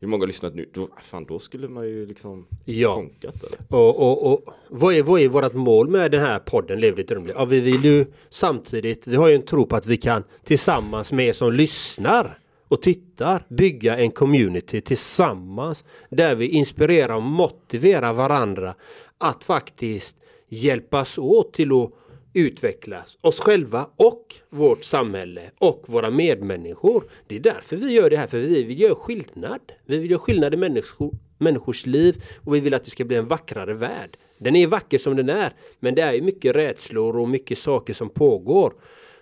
hur 0.00 0.08
många 0.08 0.22
har 0.22 0.26
lyssnat 0.26 0.54
nu? 0.54 0.68
Då, 0.72 0.88
fan 1.02 1.24
då 1.24 1.38
skulle 1.38 1.68
man 1.68 1.88
ju 1.88 2.06
liksom 2.06 2.46
Ja. 2.64 2.94
konkat 2.94 3.44
eller? 3.44 3.58
Och, 3.68 4.02
och, 4.02 4.32
och 4.32 4.54
vad 4.68 4.94
är, 4.94 5.02
vad 5.02 5.20
är 5.20 5.28
vårt 5.28 5.52
mål 5.52 5.88
med 5.88 6.10
den 6.10 6.20
här 6.20 6.38
podden 6.38 6.80
Lev 6.80 7.06
drömliv? 7.06 7.34
Ja, 7.38 7.44
vi 7.44 7.60
vill 7.60 7.84
ju 7.84 8.06
samtidigt, 8.28 9.06
vi 9.06 9.16
har 9.16 9.28
ju 9.28 9.34
en 9.34 9.42
tro 9.42 9.66
på 9.66 9.76
att 9.76 9.86
vi 9.86 9.96
kan 9.96 10.24
tillsammans 10.44 11.12
med 11.12 11.26
er 11.26 11.32
som 11.32 11.52
lyssnar 11.52 12.38
och 12.68 12.82
tittar 12.82 13.46
bygga 13.48 13.96
en 13.96 14.10
community 14.10 14.80
tillsammans 14.80 15.84
där 16.10 16.34
vi 16.34 16.48
inspirerar 16.48 17.14
och 17.14 17.22
motiverar 17.22 18.12
varandra 18.12 18.74
att 19.18 19.44
faktiskt 19.44 20.16
hjälpas 20.48 21.18
åt 21.18 21.52
till 21.52 21.72
att 21.72 21.90
utvecklas 22.32 23.18
oss 23.20 23.40
själva 23.40 23.86
och 23.96 24.34
vårt 24.50 24.84
samhälle 24.84 25.42
och 25.58 25.84
våra 25.86 26.10
medmänniskor. 26.10 27.04
Det 27.26 27.36
är 27.36 27.40
därför 27.40 27.76
vi 27.76 27.92
gör 27.92 28.10
det 28.10 28.16
här, 28.16 28.26
för 28.26 28.38
vi 28.38 28.62
vill 28.62 28.80
göra 28.80 28.94
skillnad. 28.94 29.60
Vi 29.86 29.98
vill 29.98 30.10
göra 30.10 30.20
skillnad 30.20 30.54
i 30.54 30.56
människor, 30.56 31.14
människors 31.38 31.86
liv 31.86 32.24
och 32.44 32.54
vi 32.54 32.60
vill 32.60 32.74
att 32.74 32.84
det 32.84 32.90
ska 32.90 33.04
bli 33.04 33.16
en 33.16 33.28
vackrare 33.28 33.74
värld. 33.74 34.16
Den 34.38 34.56
är 34.56 34.66
vacker 34.66 34.98
som 34.98 35.16
den 35.16 35.28
är, 35.28 35.52
men 35.80 35.94
det 35.94 36.02
är 36.02 36.12
ju 36.12 36.22
mycket 36.22 36.56
rädslor 36.56 37.16
och 37.16 37.28
mycket 37.28 37.58
saker 37.58 37.94
som 37.94 38.08
pågår. 38.08 38.72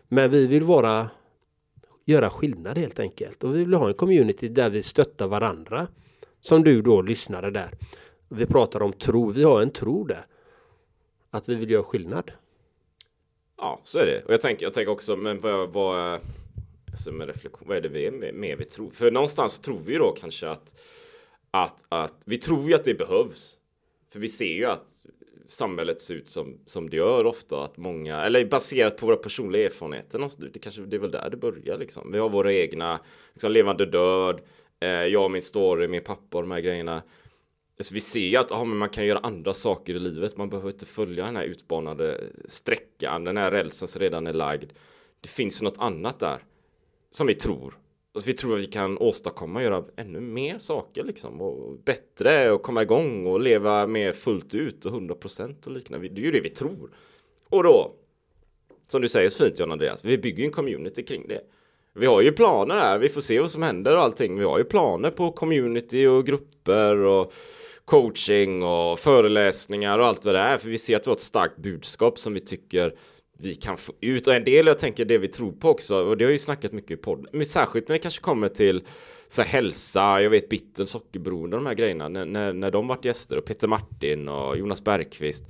Men 0.08 0.30
vi 0.30 0.46
vill 0.46 0.62
vara 0.62 1.10
göra 2.06 2.30
skillnad 2.30 2.78
helt 2.78 3.00
enkelt. 3.00 3.44
Och 3.44 3.54
vi 3.54 3.58
vill 3.58 3.74
ha 3.74 3.88
en 3.88 3.94
community 3.94 4.48
där 4.48 4.70
vi 4.70 4.82
stöttar 4.82 5.26
varandra. 5.26 5.88
Som 6.40 6.64
du 6.64 6.82
då 6.82 7.02
lyssnare 7.02 7.50
där. 7.50 7.70
Vi 8.28 8.46
pratar 8.46 8.82
om 8.82 8.92
tro, 8.92 9.30
vi 9.30 9.42
har 9.42 9.62
en 9.62 9.70
tro 9.70 10.04
där. 10.04 10.26
Att 11.30 11.48
vi 11.48 11.54
vill 11.54 11.70
göra 11.70 11.82
skillnad. 11.82 12.32
Ja, 13.56 13.80
så 13.84 13.98
är 13.98 14.06
det. 14.06 14.22
Och 14.24 14.32
jag 14.32 14.40
tänker, 14.40 14.66
jag 14.66 14.72
tänker 14.72 14.92
också, 14.92 15.16
men 15.16 15.40
vad, 15.40 15.72
vad, 15.72 16.20
alltså 16.90 17.12
med 17.12 17.26
reflektion, 17.26 17.68
vad 17.68 17.76
är 17.76 17.80
det 17.80 17.88
vi 17.88 18.06
är 18.06 18.10
med, 18.10 18.34
med 18.34 18.58
vi 18.58 18.64
tror? 18.64 18.90
För 18.90 19.10
någonstans 19.10 19.58
tror 19.58 19.78
vi 19.78 19.96
då 19.96 20.12
kanske 20.12 20.48
att, 20.48 20.80
att, 21.50 21.84
att 21.88 22.14
vi 22.24 22.38
tror 22.38 22.68
ju 22.68 22.74
att 22.74 22.84
det 22.84 22.94
behövs. 22.94 23.56
För 24.12 24.18
vi 24.18 24.28
ser 24.28 24.54
ju 24.54 24.64
att 24.64 25.06
samhället 25.48 26.00
ser 26.00 26.14
ut 26.14 26.30
som, 26.30 26.58
som 26.66 26.90
det 26.90 26.96
gör 26.96 27.26
ofta, 27.26 27.64
att 27.64 27.76
många, 27.76 28.22
eller 28.22 28.44
baserat 28.44 28.96
på 28.96 29.06
våra 29.06 29.16
personliga 29.16 29.66
erfarenheter, 29.66 30.18
någonstans, 30.18 30.50
det 30.52 30.58
kanske 30.58 30.80
det 30.82 30.96
är 30.96 31.00
väl 31.00 31.10
där 31.10 31.30
det 31.30 31.36
börjar 31.36 31.78
liksom. 31.78 32.12
Vi 32.12 32.18
har 32.18 32.28
våra 32.28 32.52
egna, 32.52 33.00
liksom 33.32 33.52
levande 33.52 33.86
död, 33.86 34.40
eh, 34.80 34.88
jag 34.88 35.24
och 35.24 35.30
min 35.30 35.42
story, 35.42 35.88
min 35.88 36.04
pappa 36.04 36.38
och 36.38 36.42
de 36.42 36.50
här 36.50 36.60
grejerna. 36.60 37.02
Så 37.80 37.94
vi 37.94 38.00
ser 38.00 38.20
ju 38.20 38.36
att 38.36 38.52
ah, 38.52 38.64
men 38.64 38.78
man 38.78 38.88
kan 38.88 39.06
göra 39.06 39.18
andra 39.18 39.54
saker 39.54 39.94
i 39.94 39.98
livet. 39.98 40.36
Man 40.36 40.50
behöver 40.50 40.70
inte 40.70 40.86
följa 40.86 41.24
den 41.24 41.36
här 41.36 41.44
utbanade 41.44 42.24
sträckan, 42.48 43.24
den 43.24 43.36
här 43.36 43.50
rälsen 43.50 43.88
som 43.88 44.00
redan 44.00 44.26
är 44.26 44.32
lagd. 44.32 44.72
Det 45.20 45.28
finns 45.28 45.62
något 45.62 45.78
annat 45.78 46.18
där 46.18 46.44
som 47.10 47.26
vi 47.26 47.34
tror. 47.34 47.74
Alltså 48.16 48.26
vi 48.26 48.32
tror 48.32 48.56
att 48.56 48.62
vi 48.62 48.66
kan 48.66 48.98
åstadkomma, 48.98 49.62
göra 49.62 49.84
ännu 49.96 50.20
mer 50.20 50.58
saker 50.58 51.04
liksom 51.04 51.40
och 51.40 51.78
bättre 51.84 52.50
och 52.50 52.62
komma 52.62 52.82
igång 52.82 53.26
och 53.26 53.40
leva 53.40 53.86
mer 53.86 54.12
fullt 54.12 54.54
ut 54.54 54.84
och 54.86 54.92
100% 54.92 55.66
och 55.66 55.72
liknande. 55.72 56.08
Det 56.08 56.20
är 56.20 56.24
ju 56.24 56.30
det 56.30 56.40
vi 56.40 56.48
tror. 56.48 56.90
Och 57.48 57.62
då, 57.62 57.92
som 58.88 59.02
du 59.02 59.08
säger 59.08 59.28
så 59.28 59.44
fint 59.44 59.58
John 59.58 59.72
Andreas, 59.72 60.04
vi 60.04 60.18
bygger 60.18 60.38
ju 60.38 60.44
en 60.44 60.52
community 60.52 61.02
kring 61.02 61.28
det. 61.28 61.40
Vi 61.92 62.06
har 62.06 62.20
ju 62.20 62.32
planer 62.32 62.74
här, 62.74 62.98
vi 62.98 63.08
får 63.08 63.20
se 63.20 63.40
vad 63.40 63.50
som 63.50 63.62
händer 63.62 63.96
och 63.96 64.02
allting. 64.02 64.38
Vi 64.38 64.44
har 64.44 64.58
ju 64.58 64.64
planer 64.64 65.10
på 65.10 65.32
community 65.32 66.06
och 66.06 66.26
grupper 66.26 66.96
och 66.96 67.32
coaching 67.84 68.62
och 68.62 68.98
föreläsningar 68.98 69.98
och 69.98 70.06
allt 70.06 70.24
vad 70.24 70.34
det 70.34 70.40
är. 70.40 70.58
För 70.58 70.68
vi 70.68 70.78
ser 70.78 70.96
att 70.96 71.06
vi 71.06 71.10
har 71.10 71.16
ett 71.16 71.20
starkt 71.20 71.56
budskap 71.56 72.18
som 72.18 72.34
vi 72.34 72.40
tycker 72.40 72.94
vi 73.38 73.54
kan 73.54 73.76
få 73.76 73.92
ut. 74.00 74.26
Och 74.26 74.34
en 74.34 74.44
del, 74.44 74.66
jag 74.66 74.78
tänker 74.78 75.04
det 75.04 75.18
vi 75.18 75.28
tror 75.28 75.52
på 75.52 75.70
också, 75.70 75.96
och 75.96 76.16
det 76.16 76.24
har 76.24 76.32
ju 76.32 76.38
snackat 76.38 76.72
mycket 76.72 76.90
i 76.90 76.96
podden, 76.96 77.26
men 77.32 77.46
särskilt 77.46 77.88
när 77.88 77.94
det 77.94 77.98
kanske 77.98 78.20
kommer 78.20 78.48
till 78.48 78.82
så 79.28 79.42
här, 79.42 79.48
hälsa, 79.48 80.22
jag 80.22 80.30
vet 80.30 80.48
bitten, 80.48 80.86
sockerberoende, 80.86 81.56
de 81.56 81.66
här 81.66 81.74
grejerna, 81.74 82.08
när, 82.08 82.24
när, 82.24 82.52
när 82.52 82.70
de 82.70 82.88
varit 82.88 83.04
gäster, 83.04 83.38
och 83.38 83.44
Peter 83.44 83.68
Martin 83.68 84.28
och 84.28 84.58
Jonas 84.58 84.84
Bergqvist, 84.84 85.44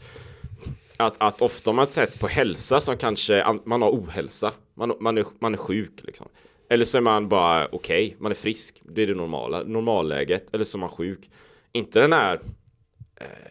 att, 0.97 1.15
att 1.19 1.43
ofta 1.43 1.71
har 1.71 1.75
man 1.75 1.87
sett 1.87 2.21
på 2.21 2.27
hälsa 2.27 2.81
som 2.81 2.97
kanske 2.97 3.59
man 3.65 3.83
har 3.83 3.91
ohälsa. 3.91 4.53
Man, 4.75 4.93
man, 5.01 5.19
är, 5.19 5.25
man 5.39 5.55
är 5.55 5.59
sjuk 5.59 6.01
liksom. 6.03 6.29
Eller 6.69 6.85
så 6.85 6.99
är 6.99 7.03
man 7.03 7.29
bara 7.29 7.69
okej, 7.73 8.07
okay, 8.07 8.17
man 8.19 8.31
är 8.31 8.37
frisk. 8.37 8.83
Det 8.83 9.03
är 9.03 9.07
det 9.07 9.15
normala, 9.15 9.63
normalläget. 9.63 10.55
Eller 10.55 10.65
så 10.65 10.79
är 10.79 10.81
man 10.81 10.89
sjuk. 10.89 11.31
Inte 11.73 12.01
den 12.01 12.13
här 12.13 12.41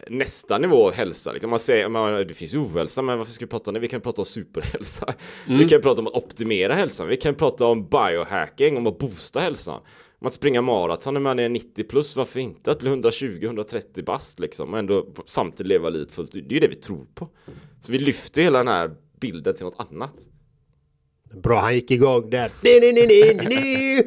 nästa 0.08 0.58
nivå 0.58 0.90
hälsa. 0.90 1.32
Liksom. 1.32 1.50
Man 1.50 1.58
säger, 1.58 1.88
man, 1.88 2.26
det 2.26 2.34
finns 2.34 2.54
ohälsa, 2.54 3.02
men 3.02 3.18
varför 3.18 3.32
ska 3.32 3.44
vi 3.44 3.50
prata 3.50 3.70
om 3.70 3.74
det? 3.74 3.80
Vi 3.80 3.88
kan 3.88 4.00
prata 4.00 4.22
om 4.22 4.26
superhälsa. 4.26 5.14
Vi 5.46 5.68
kan 5.68 5.80
prata 5.80 6.00
om 6.00 6.06
att 6.06 6.14
optimera 6.14 6.74
hälsan. 6.74 7.08
Vi 7.08 7.16
kan 7.16 7.34
prata 7.34 7.66
om 7.66 7.88
biohacking, 7.88 8.76
om 8.76 8.86
att 8.86 8.98
boosta 8.98 9.40
hälsan. 9.40 9.80
Om 10.18 10.26
att 10.26 10.34
springa 10.34 10.62
maraton 10.62 11.14
när 11.14 11.20
man 11.20 11.38
är 11.38 11.48
90 11.48 11.84
plus, 11.84 12.16
varför 12.16 12.40
inte? 12.40 12.70
Att 12.70 12.78
bli 12.78 12.90
120-130 12.90 14.04
bast 14.04 14.40
liksom 14.40 14.72
och 14.72 14.78
ändå 14.78 15.06
samtidigt 15.26 15.68
leva 15.68 15.88
livet 15.88 16.12
fullt 16.12 16.36
ut. 16.36 16.48
Det 16.48 16.52
är 16.52 16.54
ju 16.54 16.60
det 16.60 16.68
vi 16.68 16.80
tror 16.80 17.06
på. 17.14 17.28
Så 17.80 17.92
vi 17.92 17.98
lyfter 17.98 18.42
hela 18.42 18.58
den 18.58 18.68
här 18.68 18.90
bilden 19.20 19.54
till 19.54 19.64
något 19.64 19.90
annat. 19.90 20.14
Bra, 21.42 21.60
han 21.60 21.74
gick 21.74 21.90
igång 21.90 22.30
där. 22.30 22.50
Ni, 22.62 22.80
ni, 22.80 22.92
ni, 22.92 23.06
ni, 23.06 23.34
ni. 23.48 24.02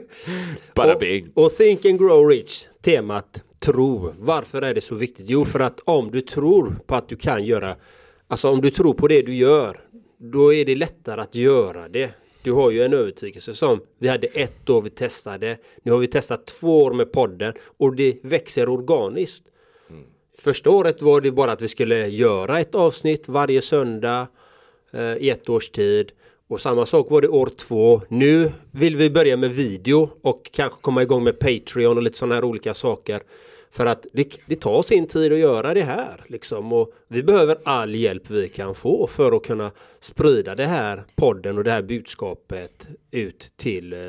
Och, 1.36 1.44
och 1.44 1.52
Think 1.52 1.86
and 1.86 2.00
Grow 2.00 2.28
Rich, 2.28 2.66
temat 2.82 3.44
tro. 3.60 4.14
Varför 4.20 4.62
är 4.62 4.74
det 4.74 4.82
så 4.82 4.96
viktigt? 4.96 5.26
Jo, 5.30 5.46
för 5.46 5.60
att 5.60 5.80
om 5.80 6.12
du 6.12 6.22
tror 6.22 6.76
på 6.86 6.96
att 6.96 7.10
du 7.10 7.16
kan 7.16 7.46
göra, 7.46 7.76
alltså 8.28 8.50
om 8.50 8.62
du 8.62 8.70
tror 8.70 8.94
på 8.94 9.08
det 9.08 9.22
du 9.22 9.36
gör, 9.36 9.82
då 10.18 10.54
är 10.54 10.66
det 10.66 10.76
lättare 10.76 11.22
att 11.22 11.36
göra 11.36 11.90
det. 11.90 12.12
Du 12.42 12.52
har 12.52 12.72
ju 12.72 12.84
en 12.84 12.94
övertygelse 12.94 13.54
som 13.54 13.80
vi 13.98 14.08
hade 14.08 14.28
ett 14.28 14.70
år 14.70 14.82
vi 14.82 14.90
testade. 14.90 15.58
Nu 15.84 15.92
har 15.92 16.00
vi 16.00 16.08
testat 16.08 16.46
två 16.46 16.84
år 16.84 16.94
med 16.94 17.12
podden 17.12 17.54
och 17.78 17.96
det 17.96 18.18
växer 18.24 18.70
organiskt. 18.70 19.44
Första 20.38 20.70
året 20.70 21.02
var 21.02 21.22
det 21.22 21.32
bara 21.32 21.52
att 21.52 21.62
vi 21.62 21.68
skulle 21.68 22.08
göra 22.08 22.60
ett 22.60 22.76
avsnitt 22.76 23.28
varje 23.28 23.62
söndag 23.62 24.28
eh, 24.92 25.18
i 25.18 25.30
ett 25.30 25.50
års 25.50 25.70
tid. 25.70 26.12
Och 26.50 26.62
samma 26.62 26.86
sak 26.86 27.12
var 27.12 27.22
det 27.22 27.28
år 27.28 27.50
två. 27.58 28.02
Nu 28.08 28.52
vill 28.72 28.96
vi 28.96 29.10
börja 29.10 29.38
med 29.38 29.56
video 29.56 30.10
och 30.22 30.50
kanske 30.54 30.82
komma 30.82 31.02
igång 31.02 31.24
med 31.24 31.40
Patreon 31.40 31.98
och 31.98 32.04
lite 32.04 32.18
sådana 32.18 32.36
här 32.36 32.44
olika 32.44 32.74
saker. 32.74 33.22
För 33.72 33.86
att 33.86 34.06
det, 34.14 34.40
det 34.46 34.56
tar 34.56 34.82
sin 34.82 35.08
tid 35.08 35.34
att 35.34 35.40
göra 35.40 35.74
det 35.74 35.82
här 35.82 36.26
liksom 36.28 36.74
och 36.74 36.94
vi 37.08 37.24
behöver 37.24 37.58
all 37.64 37.96
hjälp 37.96 38.30
vi 38.30 38.50
kan 38.50 38.76
få 38.76 39.08
för 39.08 39.32
att 39.32 39.44
kunna 39.44 39.72
sprida 40.00 40.56
det 40.56 40.66
här 40.66 41.04
podden 41.16 41.58
och 41.58 41.64
det 41.64 41.72
här 41.72 41.82
budskapet 41.82 42.88
ut 43.12 43.54
till 43.58 43.94
eh, 43.94 44.00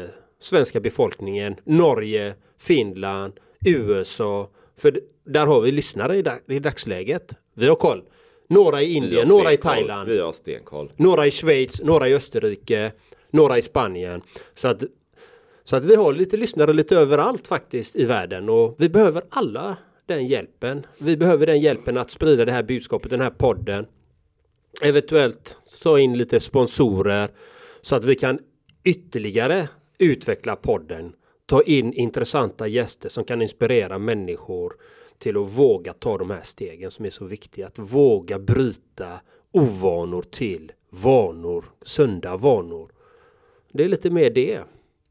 svenska 0.40 0.80
befolkningen, 0.80 1.56
Norge, 1.64 2.34
Finland, 2.58 3.32
USA. 3.64 4.48
För 4.76 5.00
där 5.24 5.46
har 5.46 5.60
vi 5.60 5.72
lyssnare 5.72 6.16
i, 6.16 6.22
dag, 6.22 6.38
i 6.46 6.58
dagsläget. 6.58 7.34
Vi 7.54 7.68
har 7.68 7.74
koll. 7.74 8.02
Några 8.50 8.82
i 8.82 8.94
Indien, 8.94 9.28
några 9.28 9.52
i 9.52 9.56
Thailand. 9.56 10.08
Vi 10.08 10.18
har 10.18 10.32
stenkoll. 10.32 10.92
Några 10.96 11.26
i 11.26 11.30
Schweiz, 11.30 11.80
några 11.84 12.08
i 12.08 12.14
Österrike, 12.14 12.92
några 13.30 13.58
i 13.58 13.62
Spanien. 13.62 14.22
Så 14.54 14.68
att, 14.68 14.82
så 15.64 15.76
att 15.76 15.84
vi 15.84 15.94
har 15.94 16.12
lite 16.12 16.36
lyssnare 16.36 16.72
lite 16.72 16.96
överallt 16.96 17.46
faktiskt 17.46 17.96
i 17.96 18.04
världen 18.04 18.48
och 18.48 18.74
vi 18.78 18.88
behöver 18.88 19.22
alla 19.28 19.76
den 20.06 20.26
hjälpen. 20.26 20.86
Vi 20.98 21.16
behöver 21.16 21.46
den 21.46 21.60
hjälpen 21.60 21.98
att 21.98 22.10
sprida 22.10 22.44
det 22.44 22.52
här 22.52 22.62
budskapet, 22.62 23.10
den 23.10 23.20
här 23.20 23.30
podden. 23.30 23.86
Eventuellt 24.82 25.56
ta 25.82 25.98
in 25.98 26.18
lite 26.18 26.40
sponsorer 26.40 27.30
så 27.82 27.96
att 27.96 28.04
vi 28.04 28.14
kan 28.14 28.38
ytterligare 28.84 29.68
utveckla 29.98 30.56
podden. 30.56 31.12
Ta 31.46 31.62
in 31.62 31.92
intressanta 31.92 32.66
gäster 32.66 33.08
som 33.08 33.24
kan 33.24 33.42
inspirera 33.42 33.98
människor 33.98 34.72
till 35.20 35.36
att 35.36 35.48
våga 35.48 35.92
ta 35.92 36.18
de 36.18 36.30
här 36.30 36.42
stegen 36.42 36.90
som 36.90 37.04
är 37.04 37.10
så 37.10 37.24
viktiga. 37.24 37.66
Att 37.66 37.78
våga 37.78 38.38
bryta 38.38 39.20
ovanor 39.52 40.22
till 40.22 40.72
vanor, 40.90 41.64
sunda 41.82 42.36
vanor. 42.36 42.92
Det 43.72 43.84
är 43.84 43.88
lite 43.88 44.10
mer 44.10 44.30
det. 44.30 44.60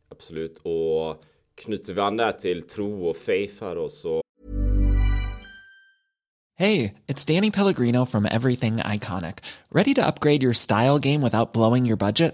Absolut. 0.10 0.60
Och 0.64 1.24
knyter 1.56 1.94
vi 1.94 2.02
an 2.02 2.18
det 2.18 2.24
här 2.24 2.32
till 2.32 2.62
tro 2.62 3.10
och 3.10 3.18
faith 3.18 3.64
här 3.64 3.76
då 3.76 3.90
så 3.90 4.22
Hey, 6.58 6.96
it's 7.08 7.24
Danny 7.36 7.52
Pellegrino 7.52 8.06
from 8.06 8.26
Everything 8.26 8.78
Iconic. 8.78 9.38
Ready 9.72 9.94
to 9.94 10.06
upgrade 10.06 10.44
your 10.44 10.54
style 10.54 11.00
game 11.00 11.22
without 11.22 11.54
blowing 11.54 11.86
your 11.86 11.96
budget? 11.96 12.34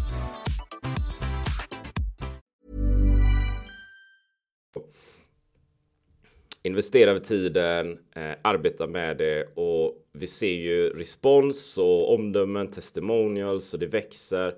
Investera 6.63 7.09
över 7.09 7.19
tiden, 7.19 7.99
eh, 8.15 8.31
arbeta 8.41 8.87
med 8.87 9.17
det 9.17 9.47
och 9.55 10.07
vi 10.13 10.27
ser 10.27 10.53
ju 10.53 10.89
respons 10.89 11.77
och 11.77 12.13
omdömen, 12.13 12.71
testimonials 12.71 13.73
och 13.73 13.79
det 13.79 13.87
växer. 13.87 14.55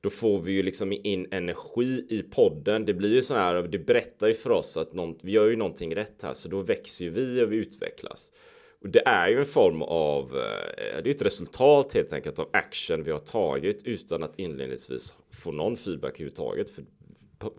Då 0.00 0.10
får 0.10 0.40
vi 0.40 0.52
ju 0.52 0.62
liksom 0.62 0.92
in 0.92 1.26
energi 1.30 2.06
i 2.10 2.22
podden. 2.22 2.84
Det 2.84 2.94
blir 2.94 3.12
ju 3.12 3.22
så 3.22 3.34
här, 3.34 3.62
det 3.62 3.78
berättar 3.78 4.28
ju 4.28 4.34
för 4.34 4.50
oss 4.50 4.76
att 4.76 4.92
någon, 4.92 5.18
vi 5.22 5.32
gör 5.32 5.48
ju 5.48 5.56
någonting 5.56 5.96
rätt 5.96 6.22
här, 6.22 6.32
så 6.32 6.48
då 6.48 6.62
växer 6.62 7.04
ju 7.04 7.10
vi 7.10 7.42
och 7.44 7.52
vi 7.52 7.56
utvecklas. 7.56 8.32
Och 8.80 8.88
det 8.88 9.02
är 9.06 9.28
ju 9.28 9.38
en 9.38 9.44
form 9.44 9.82
av, 9.82 10.24
eh, 10.24 11.02
det 11.02 11.10
är 11.10 11.14
ett 11.14 11.22
resultat 11.22 11.94
helt 11.94 12.12
enkelt 12.12 12.38
av 12.38 12.48
action 12.52 13.04
vi 13.04 13.10
har 13.10 13.18
tagit 13.18 13.82
utan 13.84 14.22
att 14.22 14.38
inledningsvis 14.38 15.14
få 15.30 15.52
någon 15.52 15.76
feedback 15.76 16.12
överhuvudtaget. 16.12 16.70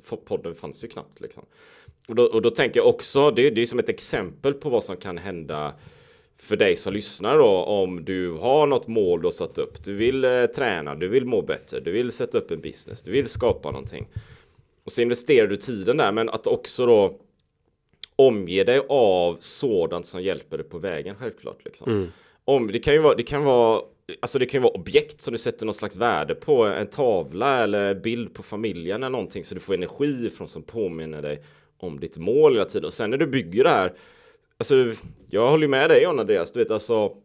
För 0.01 0.15
podden 0.15 0.55
fanns 0.55 0.83
ju 0.83 0.87
knappt 0.87 1.21
liksom. 1.21 1.45
Och 2.09 2.15
då, 2.15 2.23
och 2.23 2.41
då 2.41 2.49
tänker 2.49 2.79
jag 2.79 2.87
också, 2.87 3.31
det, 3.31 3.49
det 3.49 3.61
är 3.61 3.65
som 3.65 3.79
ett 3.79 3.89
exempel 3.89 4.53
på 4.53 4.69
vad 4.69 4.83
som 4.83 4.97
kan 4.97 5.17
hända 5.17 5.73
för 6.37 6.57
dig 6.57 6.75
som 6.75 6.93
lyssnar 6.93 7.37
då 7.37 7.47
om 7.63 8.05
du 8.05 8.31
har 8.31 8.67
något 8.67 8.87
mål 8.87 9.21
du 9.21 9.25
har 9.25 9.31
satt 9.31 9.57
upp. 9.57 9.83
Du 9.83 9.93
vill 9.93 10.23
eh, 10.23 10.45
träna, 10.45 10.95
du 10.95 11.07
vill 11.07 11.25
må 11.25 11.41
bättre, 11.41 11.79
du 11.79 11.91
vill 11.91 12.11
sätta 12.11 12.37
upp 12.37 12.51
en 12.51 12.61
business, 12.61 13.03
du 13.03 13.11
vill 13.11 13.27
skapa 13.27 13.71
någonting. 13.71 14.07
Och 14.83 14.91
så 14.91 15.01
investerar 15.01 15.47
du 15.47 15.55
tiden 15.55 15.97
där, 15.97 16.11
men 16.11 16.29
att 16.29 16.47
också 16.47 16.85
då 16.85 17.19
omge 18.15 18.63
dig 18.63 18.81
av 18.89 19.37
sådant 19.39 20.05
som 20.05 20.21
hjälper 20.21 20.57
dig 20.57 20.67
på 20.67 20.77
vägen 20.77 21.15
självklart. 21.19 21.65
Liksom. 21.65 21.91
Mm. 21.91 22.07
Om, 22.45 22.71
det 22.71 22.79
kan 22.79 22.93
ju 22.93 22.99
vara, 22.99 23.15
det 23.15 23.23
kan 23.23 23.43
vara 23.43 23.81
Alltså 24.19 24.39
det 24.39 24.45
kan 24.45 24.59
ju 24.59 24.63
vara 24.63 24.73
objekt 24.73 25.21
som 25.21 25.31
du 25.31 25.37
sätter 25.37 25.65
något 25.65 25.75
slags 25.75 25.95
värde 25.95 26.35
på, 26.35 26.65
en 26.65 26.87
tavla 26.87 27.63
eller 27.63 27.95
bild 27.95 28.33
på 28.33 28.43
familjen 28.43 29.03
eller 29.03 29.09
någonting 29.09 29.43
så 29.43 29.55
du 29.55 29.61
får 29.61 29.73
energi 29.73 30.25
ifrån 30.25 30.47
som 30.47 30.63
påminner 30.63 31.21
dig 31.21 31.43
om 31.79 31.99
ditt 31.99 32.17
mål 32.17 32.53
hela 32.53 32.65
tiden. 32.65 32.85
Och 32.85 32.93
sen 32.93 33.09
när 33.09 33.17
du 33.17 33.27
bygger 33.27 33.63
det 33.63 33.69
här, 33.69 33.93
alltså 34.57 34.93
jag 35.29 35.51
håller 35.51 35.67
med 35.67 35.89
dig 35.89 36.03
John 36.03 36.19
Andreas, 36.19 36.51
du 36.51 36.59
vet 36.59 36.71
alltså, 36.71 37.15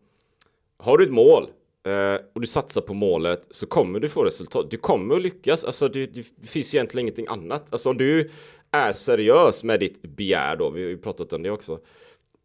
har 0.79 0.99
du 0.99 1.05
ett 1.05 1.11
mål 1.11 1.51
eh, 1.87 2.27
och 2.35 2.40
du 2.40 2.47
satsar 2.47 2.81
på 2.81 2.95
målet 2.95 3.47
så 3.51 3.67
kommer 3.67 4.01
du 4.01 4.09
få 4.09 4.25
resultat. 4.25 4.71
Du 4.71 4.77
kommer 4.77 5.17
att 5.17 5.23
lyckas, 5.23 5.64
alltså 5.64 5.88
det, 5.88 6.07
det 6.07 6.49
finns 6.49 6.75
egentligen 6.75 7.05
ingenting 7.05 7.27
annat. 7.29 7.73
Alltså 7.73 7.90
om 7.90 7.99
du 7.99 8.31
är 8.71 8.93
seriös 8.93 9.64
med 9.64 9.81
ditt 9.81 10.03
begär 10.03 10.57
då, 10.57 10.71
vi 10.71 10.83
har 10.83 10.90
ju 10.90 10.99
pratat 10.99 11.33
om 11.33 11.43
det 11.43 11.51
också, 11.51 11.81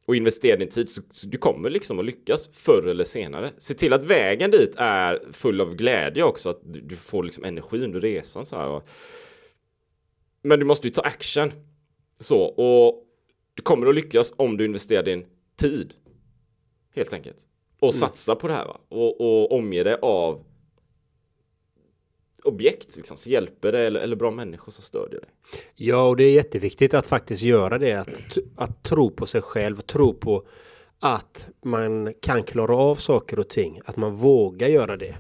och 0.10 0.16
investera 0.16 0.58
din 0.58 0.70
tid 0.70 0.90
så, 0.90 1.02
så 1.14 1.28
du 1.28 1.38
kommer 1.38 1.70
liksom 1.70 2.00
att 2.00 2.06
lyckas 2.06 2.50
förr 2.54 2.88
eller 2.88 3.04
senare. 3.04 3.52
Se 3.58 3.74
till 3.74 3.94
att 3.94 4.04
vägen 4.04 4.52
dit 4.52 4.76
är 4.78 5.22
full 5.32 5.62
av 5.62 5.76
glädje 5.76 6.24
också, 6.24 6.50
att 6.50 6.60
du, 6.64 6.82
du 6.82 6.96
får 6.96 7.24
liksom 7.24 7.44
energi 7.44 7.84
under 7.84 8.00
resan 8.00 8.46
så 8.46 8.56
här. 8.56 8.82
Men 10.42 10.60
du 10.60 10.66
måste 10.66 10.88
ju 10.88 10.94
ta 10.94 11.02
action. 11.02 11.52
Så, 12.20 12.42
och 12.42 13.06
du 13.54 13.64
kommer 13.64 13.88
att 13.88 13.96
lyckas 13.96 14.34
om 14.38 14.58
du 14.58 14.66
investerar 14.66 15.04
din 15.04 15.26
tid. 15.56 15.94
Helt 16.96 17.14
enkelt. 17.14 17.48
Och 17.80 17.90
mm. 17.90 18.00
satsa 18.00 18.36
på 18.36 18.48
det 18.48 18.54
här 18.54 18.66
va? 18.66 18.78
Och, 18.90 19.22
och 19.22 19.52
omge 19.52 19.84
dig 19.84 19.98
av 20.02 20.44
objekt 22.44 22.96
liksom, 22.98 23.18
som 23.18 23.32
hjälper 23.32 23.72
dig 23.72 23.86
eller, 23.86 24.00
eller 24.00 24.16
bra 24.16 24.32
människor 24.32 24.72
som 24.72 24.84
stödjer 24.84 25.20
dig. 25.20 25.30
Ja, 25.76 26.08
och 26.08 26.18
det 26.18 26.24
är 26.24 26.32
jätteviktigt 26.32 26.94
att 26.94 27.08
faktiskt 27.08 27.44
göra 27.44 27.78
det. 27.78 27.94
Att, 27.94 28.38
att 28.56 28.84
tro 28.84 29.10
på 29.10 29.26
sig 29.26 29.42
själv, 29.42 29.82
tro 29.82 30.14
på 30.14 30.48
att 31.00 31.48
man 31.62 32.14
kan 32.22 32.44
klara 32.44 32.76
av 32.76 32.96
saker 32.96 33.40
och 33.40 33.50
ting. 33.50 33.82
Att 33.86 33.98
man 33.98 34.16
vågar 34.16 34.68
göra 34.68 34.98
det. 34.98 35.16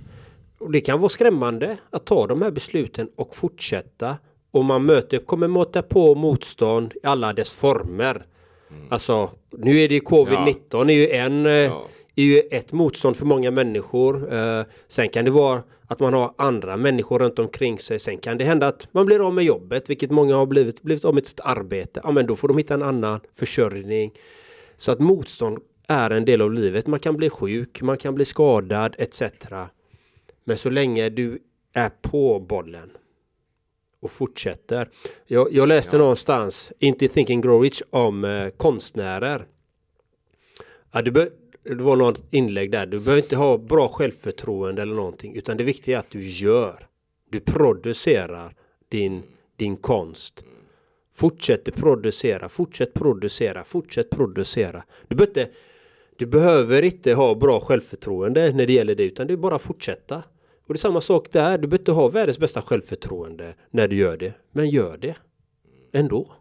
Och 0.57 0.71
det 0.71 0.81
kan 0.81 0.99
vara 0.99 1.09
skrämmande 1.09 1.77
att 1.89 2.05
ta 2.05 2.27
de 2.27 2.41
här 2.41 2.51
besluten 2.51 3.09
och 3.15 3.35
fortsätta 3.35 4.17
och 4.51 4.65
man 4.65 4.85
möter, 4.85 5.17
kommer 5.17 5.47
möta 5.47 5.81
på 5.81 6.15
motstånd 6.15 6.93
i 6.93 6.99
alla 7.03 7.33
dess 7.33 7.51
former. 7.51 8.25
Mm. 8.69 8.83
Alltså, 8.89 9.29
nu 9.51 9.79
är 9.79 9.89
det 9.89 9.99
covid-19 9.99 10.55
ja. 10.71 10.81
är 10.81 10.93
ju 10.93 11.09
en 11.09 11.45
eh, 11.45 11.51
ja. 11.51 11.87
är 12.15 12.23
ju 12.23 12.39
ett 12.39 12.71
motstånd 12.71 13.17
för 13.17 13.25
många 13.25 13.51
människor. 13.51 14.33
Uh, 14.33 14.63
sen 14.87 15.09
kan 15.09 15.25
det 15.25 15.31
vara 15.31 15.63
att 15.87 15.99
man 15.99 16.13
har 16.13 16.33
andra 16.35 16.77
människor 16.77 17.19
runt 17.19 17.39
omkring 17.39 17.79
sig. 17.79 17.99
Sen 17.99 18.17
kan 18.17 18.37
det 18.37 18.43
hända 18.43 18.67
att 18.67 18.87
man 18.91 19.05
blir 19.05 19.27
av 19.27 19.33
med 19.33 19.43
jobbet, 19.43 19.89
vilket 19.89 20.11
många 20.11 20.35
har 20.35 20.45
blivit, 20.45 20.81
blivit 20.81 21.05
av 21.05 21.13
med 21.13 21.25
sitt 21.25 21.39
arbete. 21.39 22.01
Ja, 22.03 22.11
men 22.11 22.25
då 22.25 22.35
får 22.35 22.47
de 22.47 22.57
hitta 22.57 22.73
en 22.73 22.83
annan 22.83 23.19
försörjning. 23.35 24.11
Så 24.77 24.91
att 24.91 24.99
motstånd 24.99 25.59
är 25.87 26.09
en 26.09 26.25
del 26.25 26.41
av 26.41 26.53
livet. 26.53 26.87
Man 26.87 26.99
kan 26.99 27.17
bli 27.17 27.29
sjuk, 27.29 27.81
man 27.81 27.97
kan 27.97 28.15
bli 28.15 28.25
skadad 28.25 28.95
etc. 28.97 29.23
Men 30.43 30.57
så 30.57 30.69
länge 30.69 31.09
du 31.09 31.39
är 31.73 31.89
på 32.01 32.39
bollen 32.39 32.89
och 33.99 34.11
fortsätter. 34.11 34.89
Jag, 35.25 35.53
jag 35.53 35.67
läste 35.67 35.95
ja. 35.95 36.01
någonstans, 36.01 36.71
inte 36.79 37.07
Thinking 37.07 37.41
Grow 37.41 37.61
Rich, 37.61 37.81
om 37.89 38.25
eh, 38.25 38.49
konstnärer. 38.49 39.45
Ja, 40.91 41.01
det, 41.01 41.11
be, 41.11 41.29
det 41.63 41.83
var 41.83 41.95
något 41.95 42.21
inlägg 42.33 42.71
där. 42.71 42.85
Du 42.85 42.99
behöver 42.99 43.23
inte 43.23 43.35
ha 43.35 43.57
bra 43.57 43.87
självförtroende 43.87 44.81
eller 44.81 44.95
någonting, 44.95 45.35
utan 45.35 45.57
det 45.57 45.63
viktiga 45.63 45.95
är 45.95 45.99
att 45.99 46.11
du 46.11 46.27
gör. 46.27 46.87
Du 47.29 47.39
producerar 47.39 48.55
din, 48.89 49.23
din 49.55 49.77
konst. 49.77 50.43
Fortsätter 51.15 51.71
producera, 51.71 52.49
fortsätt 52.49 52.93
producera, 52.93 53.63
fortsätt 53.63 54.09
producera. 54.09 54.83
Du 55.07 55.15
behöver 55.15 55.29
inte, 55.29 55.51
du 56.15 56.25
behöver 56.25 56.81
inte 56.81 57.13
ha 57.13 57.35
bra 57.35 57.59
självförtroende 57.59 58.53
när 58.53 58.65
det 58.65 58.73
gäller 58.73 58.95
det 58.95 59.03
utan 59.03 59.27
det 59.27 59.33
är 59.33 59.37
bara 59.37 59.55
att 59.55 59.61
fortsätta. 59.61 60.23
Och 60.69 60.73
det 60.73 60.77
är 60.77 60.79
samma 60.79 61.01
sak 61.01 61.31
där, 61.31 61.57
du 61.57 61.67
behöver 61.67 61.81
inte 61.81 61.91
ha 61.91 62.09
världens 62.09 62.39
bästa 62.39 62.61
självförtroende 62.61 63.53
när 63.71 63.87
du 63.87 63.95
gör 63.95 64.17
det. 64.17 64.33
Men 64.51 64.69
gör 64.69 64.97
det 64.97 65.15
ändå. 65.93 66.31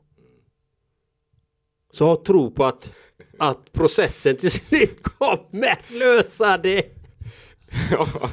Så 1.90 2.04
ha 2.04 2.24
tro 2.24 2.50
på 2.50 2.64
att, 2.64 2.92
att 3.38 3.72
processen 3.72 4.36
till 4.36 4.50
slut 4.50 5.02
kommer 5.18 5.98
lösa 5.98 6.58
det. 6.58 6.82
Ja, 7.90 8.30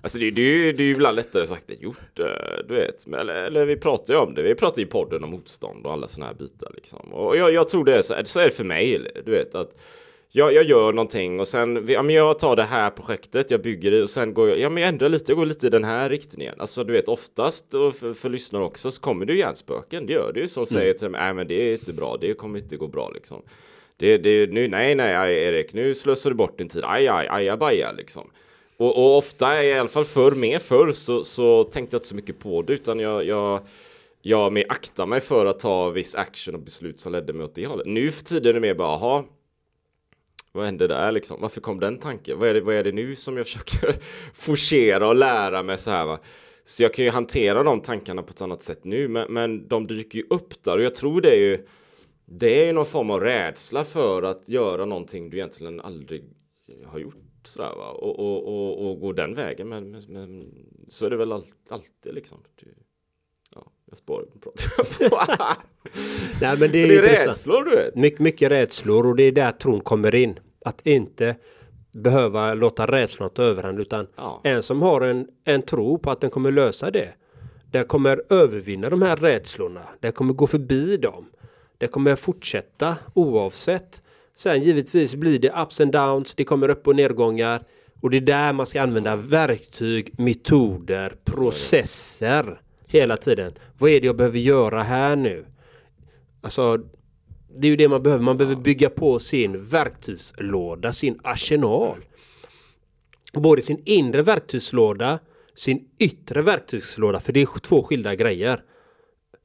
alltså 0.00 0.18
det, 0.18 0.30
det, 0.30 0.72
det 0.72 0.82
är 0.82 0.86
ju 0.86 0.92
ibland 0.92 1.16
lättare 1.16 1.46
sagt 1.46 1.70
än 1.70 1.80
gjort, 1.80 2.18
eh, 2.18 2.66
du 2.68 2.74
vet. 2.74 3.06
Men, 3.06 3.20
eller, 3.20 3.34
eller 3.34 3.66
vi 3.66 3.76
pratar 3.76 4.14
ju 4.14 4.20
om 4.20 4.34
det, 4.34 4.42
vi 4.42 4.54
pratar 4.54 4.82
i 4.82 4.86
podden 4.86 5.24
om 5.24 5.30
motstånd 5.30 5.86
och 5.86 5.92
alla 5.92 6.08
sådana 6.08 6.32
här 6.32 6.38
bitar 6.38 6.72
liksom. 6.74 7.12
Och 7.12 7.36
jag, 7.36 7.52
jag 7.52 7.68
tror 7.68 7.84
det 7.84 7.94
är 7.94 8.02
så, 8.02 8.14
så 8.24 8.40
är 8.40 8.44
det 8.44 8.50
för 8.50 8.64
mig, 8.64 9.10
du 9.24 9.30
vet 9.30 9.54
att 9.54 9.76
jag, 10.36 10.52
jag 10.52 10.64
gör 10.64 10.92
någonting 10.92 11.40
och 11.40 11.48
sen, 11.48 11.84
ja 11.88 12.02
men 12.02 12.14
jag 12.14 12.38
tar 12.38 12.56
det 12.56 12.62
här 12.62 12.90
projektet, 12.90 13.50
jag 13.50 13.62
bygger 13.62 13.90
det 13.90 14.02
och 14.02 14.10
sen 14.10 14.34
går 14.34 14.48
jag, 14.48 14.58
ja 14.58 14.70
men 14.70 14.82
jag 14.82 14.88
ändrar 14.88 15.08
lite, 15.08 15.32
jag 15.32 15.36
går 15.36 15.46
lite 15.46 15.66
i 15.66 15.70
den 15.70 15.84
här 15.84 16.08
riktningen. 16.08 16.54
Alltså 16.58 16.84
du 16.84 16.92
vet 16.92 17.08
oftast, 17.08 17.74
och 17.74 17.94
för, 17.94 18.14
för 18.14 18.28
lyssnare 18.28 18.64
också, 18.64 18.90
så 18.90 19.00
kommer 19.00 19.26
det 19.26 19.32
ju 19.32 19.38
hjärnspöken, 19.38 20.06
det 20.06 20.12
gör 20.12 20.32
det 20.32 20.40
ju, 20.40 20.48
som 20.48 20.66
säger 20.66 20.92
till 20.92 21.08
mig, 21.08 21.20
nej 21.20 21.34
men 21.34 21.48
det 21.48 21.54
är 21.54 21.72
inte 21.72 21.92
bra, 21.92 22.16
det 22.20 22.34
kommer 22.34 22.58
inte 22.58 22.76
gå 22.76 22.88
bra 22.88 23.10
liksom. 23.14 23.42
Det, 23.96 24.18
det, 24.18 24.50
nu, 24.50 24.68
nej, 24.68 24.94
nej, 24.94 25.14
aj, 25.14 25.34
Erik, 25.34 25.72
nu 25.72 25.94
slösar 25.94 26.30
du 26.30 26.36
bort 26.36 26.58
din 26.58 26.68
tid, 26.68 26.82
aj, 26.84 27.08
aj, 27.08 27.28
ajabaja 27.30 27.92
liksom. 27.92 28.30
Och, 28.76 28.96
och 28.96 29.18
ofta, 29.18 29.64
i 29.64 29.72
alla 29.72 29.88
fall 29.88 30.04
förr, 30.04 30.32
mer 30.32 30.58
förr, 30.58 30.92
så, 30.92 31.24
så 31.24 31.64
tänkte 31.64 31.94
jag 31.94 31.98
inte 31.98 32.08
så 32.08 32.16
mycket 32.16 32.38
på 32.38 32.62
det, 32.62 32.72
utan 32.72 33.00
jag, 33.00 33.24
jag 33.24 33.60
jag 34.26 34.52
mer 34.52 34.64
aktar 34.68 35.06
mig 35.06 35.20
för 35.20 35.46
att 35.46 35.58
ta 35.58 35.90
viss 35.90 36.14
action 36.14 36.54
och 36.54 36.60
beslut 36.60 37.00
som 37.00 37.12
ledde 37.12 37.32
mig 37.32 37.44
åt 37.44 37.54
det 37.54 37.66
hållet. 37.66 37.86
Nu 37.86 38.10
för 38.10 38.24
tiden 38.24 38.48
är 38.48 38.52
det 38.52 38.60
mer 38.60 38.74
bara, 38.74 38.88
aha, 38.88 39.24
vad 40.54 40.64
hände 40.64 40.86
där 40.86 41.12
liksom? 41.12 41.40
Varför 41.40 41.60
kom 41.60 41.80
den 41.80 41.98
tanken? 41.98 42.38
Vad 42.38 42.48
är 42.48 42.54
det, 42.54 42.60
vad 42.60 42.74
är 42.74 42.84
det 42.84 42.92
nu 42.92 43.16
som 43.16 43.36
jag 43.36 43.46
försöker 43.46 43.94
forcera 44.34 45.08
och 45.08 45.16
lära 45.16 45.62
mig 45.62 45.78
så 45.78 45.90
här 45.90 46.06
va? 46.06 46.18
Så 46.64 46.82
jag 46.82 46.94
kan 46.94 47.04
ju 47.04 47.10
hantera 47.10 47.62
de 47.62 47.80
tankarna 47.80 48.22
på 48.22 48.30
ett 48.30 48.42
annat 48.42 48.62
sätt 48.62 48.84
nu, 48.84 49.08
men, 49.08 49.32
men 49.32 49.68
de 49.68 49.86
dyker 49.86 50.18
ju 50.18 50.24
upp 50.30 50.62
där 50.62 50.76
och 50.76 50.82
jag 50.82 50.94
tror 50.94 51.20
det 51.20 51.30
är 51.30 51.40
ju 51.40 51.66
det 52.26 52.62
är 52.62 52.66
ju 52.66 52.72
någon 52.72 52.86
form 52.86 53.10
av 53.10 53.20
rädsla 53.20 53.84
för 53.84 54.22
att 54.22 54.48
göra 54.48 54.84
någonting 54.84 55.30
du 55.30 55.36
egentligen 55.36 55.80
aldrig 55.80 56.24
har 56.84 56.98
gjort 56.98 57.16
sådär 57.44 57.74
va 57.76 57.90
och, 57.90 58.18
och, 58.18 58.46
och, 58.46 58.90
och 58.90 59.00
gå 59.00 59.12
den 59.12 59.34
vägen 59.34 59.68
men, 59.68 59.90
men, 59.90 60.02
men 60.08 60.54
så 60.88 61.06
är 61.06 61.10
det 61.10 61.16
väl 61.16 61.32
all, 61.32 61.44
alltid 61.68 62.14
liksom. 62.14 62.38
Ja, 63.54 63.66
jag 63.84 63.98
spår 63.98 64.26
pratar 64.40 64.72
jag 64.78 65.10
på. 65.10 65.16
Nej, 66.40 66.56
men 66.58 66.72
det 66.72 66.82
är, 66.82 66.88
det 66.88 66.96
är 66.96 67.26
rädslor 67.26 67.64
du 67.64 67.70
vet. 67.70 67.94
Mycket, 67.94 68.20
mycket 68.20 68.50
rädslor 68.50 69.06
och 69.06 69.16
det 69.16 69.22
är 69.22 69.32
där 69.32 69.52
tron 69.52 69.80
kommer 69.80 70.14
in. 70.14 70.38
Att 70.66 70.86
inte 70.86 71.36
behöva 71.92 72.54
låta 72.54 72.86
rädslan 72.86 73.30
ta 73.30 73.42
överhand 73.42 73.80
utan 73.80 74.06
Ja. 74.16 74.40
en 74.44 74.62
som 74.62 74.82
har 74.82 75.00
en, 75.00 75.28
en 75.44 75.62
tro 75.62 75.98
på 75.98 76.10
att 76.10 76.20
den 76.20 76.30
kommer 76.30 76.52
lösa 76.52 76.90
det. 76.90 77.08
Den 77.70 77.84
kommer 77.84 78.22
övervinna 78.30 78.90
de 78.90 79.02
här 79.02 79.16
rädslorna. 79.16 79.82
Den 80.00 80.12
kommer 80.12 80.34
gå 80.34 80.46
förbi 80.46 80.96
dem. 80.96 81.26
Den 81.78 81.88
kommer 81.88 82.16
fortsätta 82.16 82.96
oavsett. 83.14 84.02
Sen 84.34 84.62
givetvis 84.62 85.14
blir 85.14 85.38
det 85.38 85.52
ups 85.62 85.80
and 85.80 85.92
downs. 85.92 86.34
Det 86.34 86.44
kommer 86.44 86.68
upp 86.68 86.88
och 86.88 86.96
nedgångar. 86.96 87.62
Och 88.00 88.10
det 88.10 88.16
är 88.16 88.20
där 88.20 88.52
man 88.52 88.66
ska 88.66 88.82
använda 88.82 89.16
verktyg, 89.16 90.20
metoder, 90.20 91.16
processer 91.24 92.60
hela 92.88 93.16
tiden. 93.16 93.52
Vad 93.78 93.90
är 93.90 94.00
det 94.00 94.06
jag 94.06 94.16
behöver 94.16 94.38
göra 94.38 94.82
här 94.82 95.16
nu? 95.16 95.44
Alltså, 96.40 96.78
det 97.56 97.66
är 97.66 97.70
ju 97.70 97.76
det 97.76 97.88
man 97.88 98.02
behöver. 98.02 98.24
Man 98.24 98.36
behöver 98.36 98.56
bygga 98.56 98.90
på 98.90 99.18
sin 99.18 99.64
verktygslåda, 99.64 100.92
sin 100.92 101.20
arsenal. 101.22 101.98
Både 103.32 103.62
sin 103.62 103.82
inre 103.84 104.22
verktygslåda, 104.22 105.18
sin 105.54 105.88
yttre 105.98 106.42
verktygslåda, 106.42 107.20
för 107.20 107.32
det 107.32 107.42
är 107.42 107.60
två 107.60 107.82
skilda 107.82 108.14
grejer. 108.14 108.62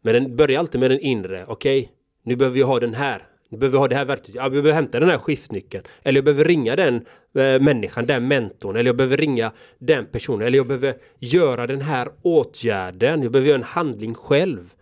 Men 0.02 0.14
den 0.14 0.36
börjar 0.36 0.60
alltid 0.60 0.82
med 0.82 0.92
den 0.92 1.00
inre. 1.00 1.46
Okej, 1.48 1.92
nu 2.24 2.36
behöver 2.36 2.56
vi 2.56 2.62
ha 2.62 2.80
den 2.80 2.94
här. 2.94 3.26
Nu 3.50 3.58
behöver 3.58 3.78
vi 3.78 3.80
ha 3.80 3.88
det 3.88 3.96
här 3.96 4.06
verktyget. 4.06 4.36
Ja, 4.36 4.44
vi 4.44 4.62
behöver 4.62 4.74
hämta 4.74 5.00
den 5.00 5.10
här 5.10 5.18
skiftnyckeln. 5.18 5.84
Eller 6.04 6.18
jag 6.18 6.26
behöver 6.26 6.46
ringa 6.46 6.76
den 6.76 6.96
eh, 7.34 7.62
människan, 7.62 8.06
den 8.06 8.28
mentorn. 8.28 8.76
Eller 8.76 8.90
jag 8.90 8.96
behöver 8.98 9.18
ringa 9.18 9.52
den 9.80 10.06
personen. 10.06 10.48
Eller 10.48 10.58
jag 10.58 10.68
behöver 10.68 10.96
göra 11.20 11.68
den 11.68 11.82
här 11.82 12.10
åtgärden. 12.22 13.24
Jag 13.24 13.32
behöver 13.32 13.50
göra 13.50 13.58
en 13.58 13.64
handling 13.64 14.14
själv. 14.14 14.74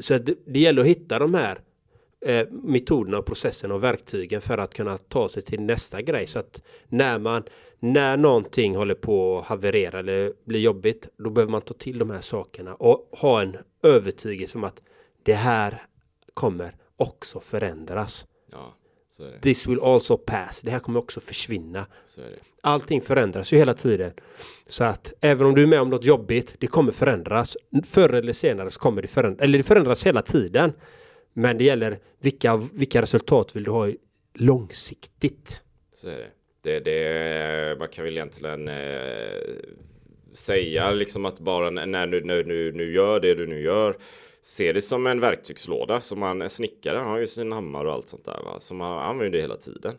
Så 0.00 0.18
det, 0.18 0.34
det 0.46 0.60
gäller 0.60 0.82
att 0.82 0.88
hitta 0.88 1.18
de 1.18 1.34
här 1.34 1.58
eh, 2.26 2.46
metoderna 2.50 3.18
och 3.18 3.26
processerna 3.26 3.74
och 3.74 3.84
verktygen 3.84 4.40
för 4.40 4.58
att 4.58 4.74
kunna 4.74 4.98
ta 4.98 5.28
sig 5.28 5.42
till 5.42 5.60
nästa 5.60 6.02
grej. 6.02 6.26
Så 6.26 6.38
att 6.38 6.62
när 6.88 7.18
man, 7.18 7.42
när 7.78 8.16
någonting 8.16 8.76
håller 8.76 8.94
på 8.94 9.38
att 9.38 9.46
haverera 9.46 9.98
eller 9.98 10.32
blir 10.44 10.60
jobbigt, 10.60 11.08
då 11.16 11.30
behöver 11.30 11.52
man 11.52 11.62
ta 11.62 11.74
till 11.74 11.98
de 11.98 12.10
här 12.10 12.20
sakerna 12.20 12.74
och 12.74 13.08
ha 13.12 13.42
en 13.42 13.56
övertygelse 13.82 14.58
om 14.58 14.64
att 14.64 14.82
det 15.22 15.34
här 15.34 15.82
kommer 16.34 16.74
också 16.96 17.40
förändras. 17.40 18.26
Ja, 18.52 18.74
så 19.08 19.22
är 19.22 19.30
det. 19.30 19.40
This 19.40 19.66
will 19.66 19.80
also 19.80 20.16
pass. 20.16 20.60
Det 20.62 20.70
här 20.70 20.78
kommer 20.78 21.00
också 21.00 21.20
försvinna. 21.20 21.86
Allting 22.62 23.00
förändras 23.00 23.52
ju 23.52 23.56
hela 23.56 23.74
tiden. 23.74 24.12
Så 24.66 24.84
att 24.84 25.12
även 25.20 25.46
om 25.46 25.54
du 25.54 25.62
är 25.62 25.66
med 25.66 25.80
om 25.80 25.90
något 25.90 26.04
jobbigt, 26.04 26.54
det 26.58 26.66
kommer 26.66 26.92
förändras. 26.92 27.56
Förr 27.84 28.14
eller 28.14 28.32
senare 28.32 28.70
så 28.70 28.80
kommer 28.80 29.02
det 29.02 29.08
förändras. 29.08 29.44
Eller 29.44 29.58
det 29.58 29.64
förändras 29.64 30.06
hela 30.06 30.22
tiden. 30.22 30.72
Men 31.32 31.58
det 31.58 31.64
gäller 31.64 31.98
vilka, 32.18 32.56
vilka 32.56 33.02
resultat 33.02 33.56
vill 33.56 33.64
du 33.64 33.70
ha 33.70 33.88
långsiktigt? 34.34 35.60
Så 35.94 36.08
är 36.08 36.18
det. 36.18 36.30
Det, 36.62 36.80
det 36.80 37.78
man 37.78 37.88
kan 37.88 38.04
väl 38.04 38.16
egentligen 38.16 38.68
eh, 38.68 39.40
säga 40.32 40.90
liksom 40.90 41.24
att 41.24 41.40
bara 41.40 41.70
när 41.70 42.06
du 42.06 42.24
nu, 42.24 42.44
nu, 42.44 42.72
nu 42.72 42.92
gör 42.92 43.20
det 43.20 43.34
du 43.34 43.46
nu 43.46 43.60
gör 43.60 43.96
Se 44.42 44.72
det 44.72 44.80
som 44.80 45.06
en 45.06 45.20
verktygslåda 45.20 46.00
som 46.00 46.20
man 46.20 46.50
snickare 46.50 46.98
han 46.98 47.06
har 47.06 47.18
ju 47.18 47.26
sin 47.26 47.52
hammare 47.52 47.88
och 47.88 47.94
allt 47.94 48.08
sånt 48.08 48.24
där 48.24 48.40
va 48.44 48.60
som 48.60 48.76
man 48.76 48.98
använder 48.98 49.40
hela 49.40 49.56
tiden. 49.56 49.96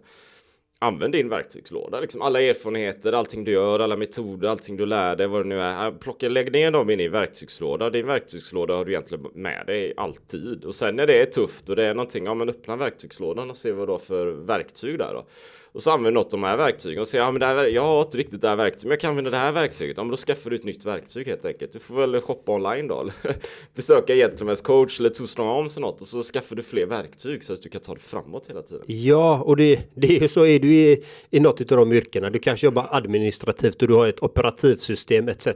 Använd 0.83 1.13
din 1.13 1.29
verktygslåda, 1.29 1.99
liksom 1.99 2.21
alla 2.21 2.41
erfarenheter, 2.41 3.13
allting 3.13 3.43
du 3.43 3.51
gör, 3.51 3.79
alla 3.79 3.95
metoder, 3.95 4.47
allting 4.47 4.77
du 4.77 4.85
lär 4.85 5.15
dig, 5.15 5.27
vad 5.27 5.41
det 5.41 5.47
nu 5.47 5.59
är. 5.59 5.85
Äh, 5.85 5.93
plocka, 5.93 6.29
lägg 6.29 6.51
ner 6.51 6.71
dem 6.71 6.89
in 6.89 6.99
i 6.99 7.07
verktygslåda. 7.07 7.89
Din 7.89 8.07
verktygslåda 8.07 8.75
har 8.75 8.85
du 8.85 8.91
egentligen 8.91 9.27
med 9.33 9.63
dig 9.67 9.93
alltid. 9.97 10.65
Och 10.65 10.75
sen 10.75 10.95
när 10.95 11.07
det 11.07 11.21
är 11.21 11.25
tufft 11.25 11.69
och 11.69 11.75
det 11.75 11.85
är 11.85 11.93
någonting, 11.93 12.25
ja 12.25 12.33
men 12.33 12.49
öppna 12.49 12.75
verktygslådan 12.75 13.49
och 13.49 13.57
se 13.57 13.71
vad 13.71 13.87
du 13.87 13.91
har 13.91 13.99
för 13.99 14.25
verktyg 14.25 14.97
där 14.97 15.13
då. 15.13 15.25
Och 15.73 15.83
så 15.83 15.91
använd 15.91 16.13
något 16.13 16.25
av 16.25 16.31
de 16.31 16.43
här 16.43 16.57
verktygen 16.57 17.01
och 17.01 17.07
säga, 17.07 17.23
ja 17.23 17.31
men 17.31 17.39
det 17.39 17.45
här, 17.45 17.65
jag 17.65 17.81
har 17.81 18.01
inte 18.01 18.17
riktigt 18.17 18.41
det 18.41 18.49
här 18.49 18.55
verktyget, 18.55 18.83
men 18.83 18.91
jag 18.91 18.99
kan 18.99 19.09
använda 19.09 19.29
det 19.31 19.37
här 19.37 19.51
verktyget. 19.51 19.97
Ja 19.97 20.03
men 20.03 20.11
då 20.11 20.17
skaffar 20.17 20.49
du 20.49 20.55
ett 20.55 20.63
nytt 20.63 20.85
verktyg 20.85 21.27
helt 21.27 21.45
enkelt. 21.45 21.73
Du 21.73 21.79
får 21.79 21.95
väl 21.95 22.21
shoppa 22.21 22.51
online 22.51 22.87
då, 22.87 23.01
eller 23.01 23.13
besöka 23.75 24.13
Gentlemen's 24.13 24.63
coach 24.63 24.99
eller 24.99 25.09
Two 25.09 25.25
Strong 25.25 25.59
Arms 25.59 25.77
eller 25.77 25.87
något 25.87 26.01
och 26.01 26.07
så 26.07 26.23
skaffar 26.23 26.55
du 26.55 26.63
fler 26.63 26.85
verktyg 26.85 27.43
så 27.43 27.53
att 27.53 27.61
du 27.61 27.69
kan 27.69 27.81
ta 27.81 27.93
det 27.93 27.99
framåt 27.99 28.49
hela 28.49 28.61
tiden. 28.61 28.83
Ja, 28.87 29.41
och 29.41 29.57
det, 29.57 29.79
det 29.95 30.17
är 30.17 30.21
ju 30.21 30.27
så 30.27 30.45
är 30.45 30.59
du 30.59 30.73
i, 30.73 31.03
i 31.29 31.39
något 31.39 31.71
av 31.71 31.77
de 31.77 31.91
yrkena. 31.91 32.29
Du 32.29 32.39
kanske 32.39 32.67
jobbar 32.67 32.87
administrativt 32.91 33.81
och 33.81 33.87
du 33.87 33.93
har 33.93 34.07
ett 34.07 34.23
operativsystem 34.23 35.27
etc. 35.27 35.47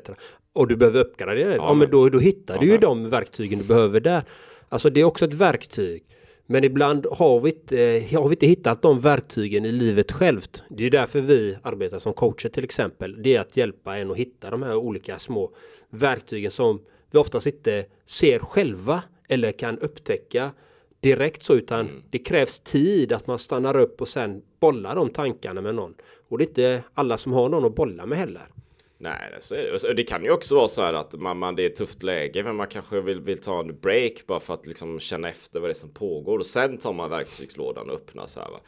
Och 0.54 0.67
du 0.67 0.75
behöver 0.75 0.99
uppgradera 0.99 1.49
det. 1.49 1.56
Ja, 1.56 1.73
men 1.73 1.89
då, 1.89 2.10
då 2.10 2.19
hittar 2.19 2.60
du 2.60 2.65
ju 2.65 2.78
de 2.78 3.10
verktygen 3.10 3.60
du 3.60 3.65
behöver 3.65 3.99
där. 3.99 4.23
Alltså 4.69 4.89
det 4.89 5.01
är 5.01 5.04
också 5.04 5.25
ett 5.25 5.34
verktyg. 5.34 6.04
Men 6.47 6.63
ibland 6.63 7.05
har 7.12 7.39
vi, 7.39 7.49
inte, 7.49 7.84
eh, 7.84 8.21
har 8.21 8.29
vi 8.29 8.34
inte 8.34 8.47
hittat 8.47 8.81
de 8.81 8.99
verktygen 8.99 9.65
i 9.65 9.71
livet 9.71 10.12
självt. 10.12 10.63
Det 10.69 10.86
är 10.86 10.91
därför 10.91 11.21
vi 11.21 11.58
arbetar 11.62 11.99
som 11.99 12.13
coacher 12.13 12.49
till 12.49 12.63
exempel. 12.63 13.23
Det 13.23 13.36
är 13.36 13.41
att 13.41 13.58
hjälpa 13.58 13.97
en 13.97 14.12
att 14.12 14.17
hitta 14.17 14.49
de 14.49 14.63
här 14.63 14.75
olika 14.75 15.19
små 15.19 15.51
verktygen 15.89 16.51
som 16.51 16.81
vi 17.12 17.19
oftast 17.19 17.47
inte 17.47 17.86
ser 18.05 18.39
själva 18.39 19.03
eller 19.27 19.51
kan 19.51 19.79
upptäcka 19.79 20.51
direkt 20.99 21.43
så 21.43 21.53
utan 21.53 22.03
det 22.10 22.17
krävs 22.17 22.60
tid 22.60 23.12
att 23.13 23.27
man 23.27 23.39
stannar 23.39 23.77
upp 23.77 24.01
och 24.01 24.08
sen 24.08 24.41
bollar 24.60 24.95
de 24.95 25.10
tankarna 25.10 25.62
med 25.62 25.75
någon. 25.75 25.93
Och 26.29 26.38
det 26.38 26.43
är 26.43 26.47
inte 26.47 26.84
alla 26.93 27.17
som 27.17 27.31
har 27.31 27.49
någon 27.49 27.65
att 27.65 27.75
bolla 27.75 28.05
med 28.05 28.17
heller. 28.17 28.47
Nej, 29.06 29.32
så 29.39 29.56
är 29.56 29.80
det. 29.88 29.94
Det 29.94 30.04
kan 30.04 30.24
ju 30.24 30.32
också 30.32 30.56
vara 30.56 30.68
så 30.68 30.82
här 30.82 30.94
att 30.94 31.13
man, 31.13 31.38
man, 31.38 31.56
det 31.56 31.63
är 31.63 31.65
ett 31.65 31.76
tufft 31.76 32.04
läge, 32.04 32.44
men 32.44 32.56
man 32.56 32.68
kanske 32.68 33.02
vill, 33.02 33.20
vill 33.20 33.41
ta 33.41 33.60
en 33.60 33.80
break 33.80 34.28
bara 34.28 34.39
för 34.39 34.54
att 34.54 34.65
liksom 34.65 35.00
känna 35.00 35.30
efter 35.30 35.60
vad 35.60 35.70
det 35.70 35.72
är 35.72 35.76
som 35.76 35.94
pågår 35.94 36.39
och 36.39 36.46
sen 36.46 36.78
tar 36.78 36.94
man 36.94 37.10
verktygslådan 37.10 37.89
och 37.89 37.96
öppnar 37.96 38.26
så 38.26 38.39
här 38.39 38.50
va. 38.50 38.60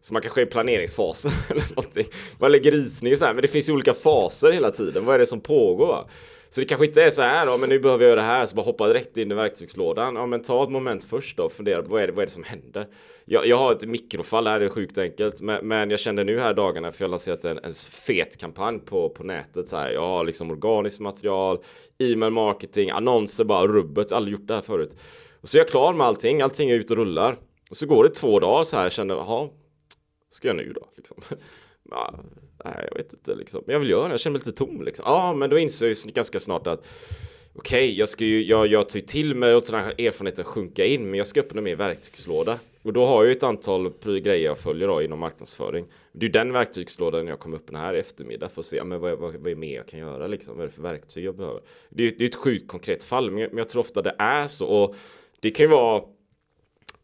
Så 0.00 0.12
man 0.12 0.22
kanske 0.22 0.40
är 0.40 0.46
i 0.46 0.50
planeringsfasen 0.50 1.32
eller 1.50 1.68
någonting. 1.68 2.06
Man 2.38 2.52
lägger 2.52 2.74
isning 2.74 3.16
så 3.16 3.24
här, 3.24 3.34
men 3.34 3.42
det 3.42 3.48
finns 3.48 3.68
ju 3.68 3.72
olika 3.72 3.94
faser 3.94 4.52
hela 4.52 4.70
tiden. 4.70 5.04
Vad 5.04 5.14
är 5.14 5.18
det 5.18 5.26
som 5.26 5.40
pågår? 5.40 5.86
Va? 5.86 6.08
Så 6.54 6.60
det 6.60 6.66
kanske 6.66 6.86
inte 6.86 7.02
är 7.02 7.10
så 7.10 7.22
här, 7.22 7.46
ja, 7.46 7.56
men 7.56 7.68
nu 7.68 7.78
behöver 7.78 8.04
jag 8.04 8.10
göra 8.10 8.20
det 8.20 8.26
här, 8.26 8.46
så 8.46 8.56
bara 8.56 8.62
hoppa 8.62 8.88
direkt 8.88 9.16
in 9.16 9.32
i 9.32 9.34
verktygslådan. 9.34 10.16
Ja, 10.16 10.26
men 10.26 10.42
ta 10.42 10.64
ett 10.64 10.70
moment 10.70 11.04
först 11.04 11.36
då 11.36 11.44
och 11.44 11.52
fundera 11.52 11.82
på 11.82 11.90
vad 11.90 12.02
är 12.02 12.06
det, 12.06 12.12
vad 12.12 12.22
är 12.22 12.26
det 12.26 12.32
som 12.32 12.44
händer? 12.44 12.86
Jag, 13.24 13.46
jag 13.46 13.56
har 13.56 13.72
ett 13.72 13.88
mikrofall 13.88 14.46
här, 14.46 14.60
det 14.60 14.64
är 14.64 14.70
sjukt 14.70 14.98
enkelt, 14.98 15.40
men, 15.40 15.68
men 15.68 15.90
jag 15.90 16.00
kände 16.00 16.24
nu 16.24 16.38
här 16.38 16.54
dagarna, 16.54 16.92
för 16.92 17.02
jag 17.02 17.08
har 17.08 17.10
lanserat 17.10 17.44
en, 17.44 17.58
en 17.62 17.72
fet 17.90 18.36
kampanj 18.36 18.78
på, 18.78 19.08
på 19.08 19.22
nätet. 19.22 19.68
Så 19.68 19.76
här. 19.76 19.90
Jag 19.90 20.06
har 20.06 20.24
liksom 20.24 20.50
organiskt 20.50 21.00
material, 21.00 21.58
e-mail 21.98 22.32
marketing, 22.32 22.90
annonser, 22.90 23.44
bara 23.44 23.66
rubbet, 23.66 24.12
aldrig 24.12 24.32
gjort 24.32 24.48
det 24.48 24.54
här 24.54 24.62
förut. 24.62 24.96
Och 25.40 25.48
så 25.48 25.56
är 25.56 25.60
jag 25.60 25.68
klar 25.68 25.92
med 25.92 26.06
allting, 26.06 26.42
allting 26.42 26.70
är 26.70 26.74
ute 26.74 26.92
och 26.92 26.98
rullar. 26.98 27.36
Och 27.70 27.76
så 27.76 27.86
går 27.86 28.04
det 28.04 28.10
två 28.10 28.40
dagar 28.40 28.64
så 28.64 28.76
här, 28.76 28.82
jag 28.82 28.92
känner, 28.92 29.14
jaha, 29.14 29.48
ska 30.30 30.48
jag 30.48 30.56
nu 30.56 30.72
då? 30.72 30.88
Liksom. 30.96 31.22
Ja, 31.90 32.14
nej, 32.64 32.88
jag 32.90 32.96
vet 32.96 33.12
inte 33.12 33.34
liksom. 33.34 33.62
Men 33.66 33.72
jag 33.72 33.80
vill 33.80 33.90
göra 33.90 34.08
det, 34.08 34.10
jag 34.10 34.20
känner 34.20 34.32
mig 34.32 34.46
lite 34.46 34.58
tom 34.58 34.82
liksom. 34.82 35.04
Ja, 35.08 35.34
men 35.34 35.50
då 35.50 35.58
inser 35.58 35.86
jag 35.86 35.96
ju 35.96 36.12
ganska 36.12 36.40
snart 36.40 36.66
att 36.66 36.86
okej, 37.54 37.84
okay, 37.86 37.98
jag 37.98 38.08
ska 38.08 38.24
ju, 38.24 38.44
jag, 38.44 38.66
jag 38.66 38.88
tar 38.88 38.96
ju 38.96 39.06
till 39.06 39.34
mig 39.34 39.54
och 39.54 39.64
den 39.70 39.84
här 39.84 40.00
erfarenheten 40.00 40.44
sjunka 40.44 40.84
in, 40.84 41.10
men 41.10 41.18
jag 41.18 41.26
ska 41.26 41.40
öppna 41.40 41.60
min 41.60 41.76
verktygslåda. 41.76 42.58
Och 42.82 42.92
då 42.92 43.06
har 43.06 43.24
jag 43.24 43.26
ju 43.26 43.32
ett 43.32 43.42
antal 43.42 43.92
grejer 44.02 44.44
jag 44.44 44.58
följer 44.58 44.88
då 44.88 45.02
inom 45.02 45.18
marknadsföring. 45.18 45.86
Det 46.12 46.26
är 46.26 46.28
ju 46.28 46.32
den 46.32 46.52
verktygslådan 46.52 47.26
jag 47.26 47.38
kommer 47.38 47.56
öppna 47.56 47.78
här 47.78 47.94
i 47.94 47.98
eftermiddag 47.98 48.48
för 48.48 48.60
att 48.60 48.66
se 48.66 48.84
men 48.84 49.00
vad, 49.00 49.18
vad, 49.18 49.34
vad 49.34 49.52
är 49.52 49.54
mer 49.54 49.76
jag 49.76 49.88
kan 49.88 50.00
göra 50.00 50.26
liksom. 50.26 50.56
Vad 50.56 50.64
är 50.64 50.68
det 50.68 50.74
för 50.74 50.82
verktyg 50.82 51.24
jag 51.24 51.36
behöver? 51.36 51.60
Det 51.88 52.06
är, 52.06 52.20
ju 52.20 52.26
ett 52.26 52.34
sjukt 52.34 52.68
konkret 52.68 53.04
fall, 53.04 53.30
men 53.30 53.42
jag, 53.42 53.50
men 53.50 53.58
jag 53.58 53.68
tror 53.68 53.80
ofta 53.80 54.02
det 54.02 54.14
är 54.18 54.46
så. 54.46 54.66
Och 54.66 54.96
det 55.40 55.50
kan 55.50 55.64
ju 55.64 55.70
vara 55.70 56.02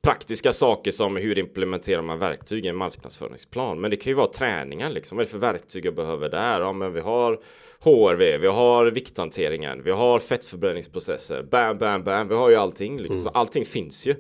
praktiska 0.02 0.52
saker 0.52 0.90
som 0.90 1.16
hur 1.16 1.38
implementerar 1.38 2.02
man 2.02 2.18
verktyg 2.18 2.66
i 2.66 2.68
en 2.68 2.76
marknadsföringsplan. 2.76 3.80
Men 3.80 3.90
det 3.90 3.96
kan 3.96 4.10
ju 4.10 4.14
vara 4.14 4.32
träningen 4.32 4.92
liksom. 4.92 5.16
Vad 5.16 5.22
är 5.22 5.26
det 5.26 5.30
för 5.30 5.38
verktyg 5.38 5.86
jag 5.86 5.94
behöver 5.94 6.28
där? 6.28 6.60
Ja, 6.60 6.72
men 6.72 6.92
vi 6.92 7.00
har 7.00 7.40
HRV, 7.80 8.38
vi 8.38 8.46
har 8.46 8.86
vikthanteringen, 8.86 9.82
vi 9.82 9.90
har 9.90 10.18
fettförbränningsprocesser. 10.18 11.42
Bam, 11.42 11.78
bam, 11.78 12.04
bam. 12.04 12.28
Vi 12.28 12.34
har 12.34 12.50
ju 12.50 12.56
allting. 12.56 12.98
Liksom. 12.98 13.20
Mm. 13.20 13.32
Allting 13.34 13.64
finns 13.64 14.06
ju. 14.06 14.14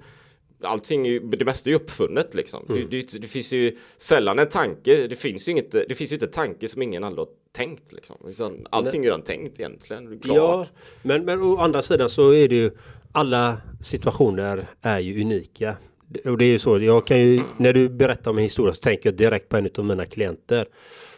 Allting, 0.62 1.30
det 1.30 1.44
mesta 1.44 1.70
är 1.70 1.72
ju 1.72 1.76
uppfunnet 1.76 2.34
liksom. 2.34 2.66
Mm. 2.68 2.90
Det, 2.90 3.00
det, 3.00 3.18
det, 3.18 3.28
finns 3.28 3.52
ju 3.52 3.76
sällan 3.96 4.38
en 4.38 4.48
tanke. 4.48 5.06
Det 5.06 5.16
finns 5.16 5.48
ju 5.48 5.52
inget. 5.52 5.70
Det 5.70 5.94
finns 5.94 6.12
ju 6.12 6.16
inte 6.16 6.26
tanke 6.26 6.68
som 6.68 6.82
ingen 6.82 7.04
aldrig 7.04 7.26
har 7.26 7.32
tänkt 7.52 7.92
liksom. 7.92 8.16
Utan 8.28 8.66
allting 8.70 9.00
är 9.00 9.04
redan 9.04 9.22
tänkt 9.22 9.60
egentligen. 9.60 10.20
Klart. 10.20 10.36
Ja, 10.36 10.66
men, 11.02 11.24
men 11.24 11.42
å 11.42 11.56
andra 11.56 11.82
sidan 11.82 12.10
så 12.10 12.34
är 12.34 12.48
det 12.48 12.54
ju 12.54 12.70
alla 13.12 13.56
situationer 13.80 14.66
är 14.82 14.98
ju 14.98 15.20
unika. 15.20 15.76
Och 16.24 16.38
det 16.38 16.44
är 16.44 16.48
ju 16.48 16.58
så, 16.58 16.78
jag 16.78 17.06
kan 17.06 17.18
ju, 17.18 17.42
när 17.56 17.72
du 17.72 17.88
berättar 17.88 18.30
om 18.30 18.38
en 18.38 18.44
historia 18.44 18.72
så 18.72 18.80
tänker 18.80 19.08
jag 19.08 19.16
direkt 19.16 19.48
på 19.48 19.56
en 19.56 19.68
av 19.78 19.84
mina 19.84 20.06
klienter. 20.06 20.66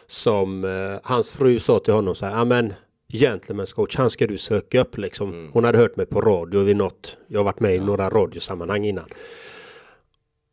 Som 0.07 0.65
eh, 0.65 0.99
hans 1.03 1.31
fru 1.31 1.59
sa 1.59 1.79
till 1.79 1.93
honom 1.93 2.15
så 2.15 2.25
här, 2.25 2.33
ja 2.33 2.45
men 2.45 2.73
Gentlemen's 3.13 3.73
coach, 3.73 3.95
han 3.95 4.09
ska 4.09 4.27
du 4.27 4.37
söka 4.37 4.81
upp 4.81 4.97
liksom. 4.97 5.29
Mm. 5.29 5.51
Hon 5.53 5.63
hade 5.63 5.77
hört 5.77 5.95
mig 5.95 6.05
på 6.05 6.21
radio 6.21 6.59
vid 6.59 6.77
något, 6.77 7.17
jag 7.27 7.39
har 7.39 7.45
varit 7.45 7.59
med 7.59 7.73
i 7.73 7.77
ja. 7.77 7.83
några 7.83 8.09
radiosammanhang 8.09 8.85
innan. 8.85 9.09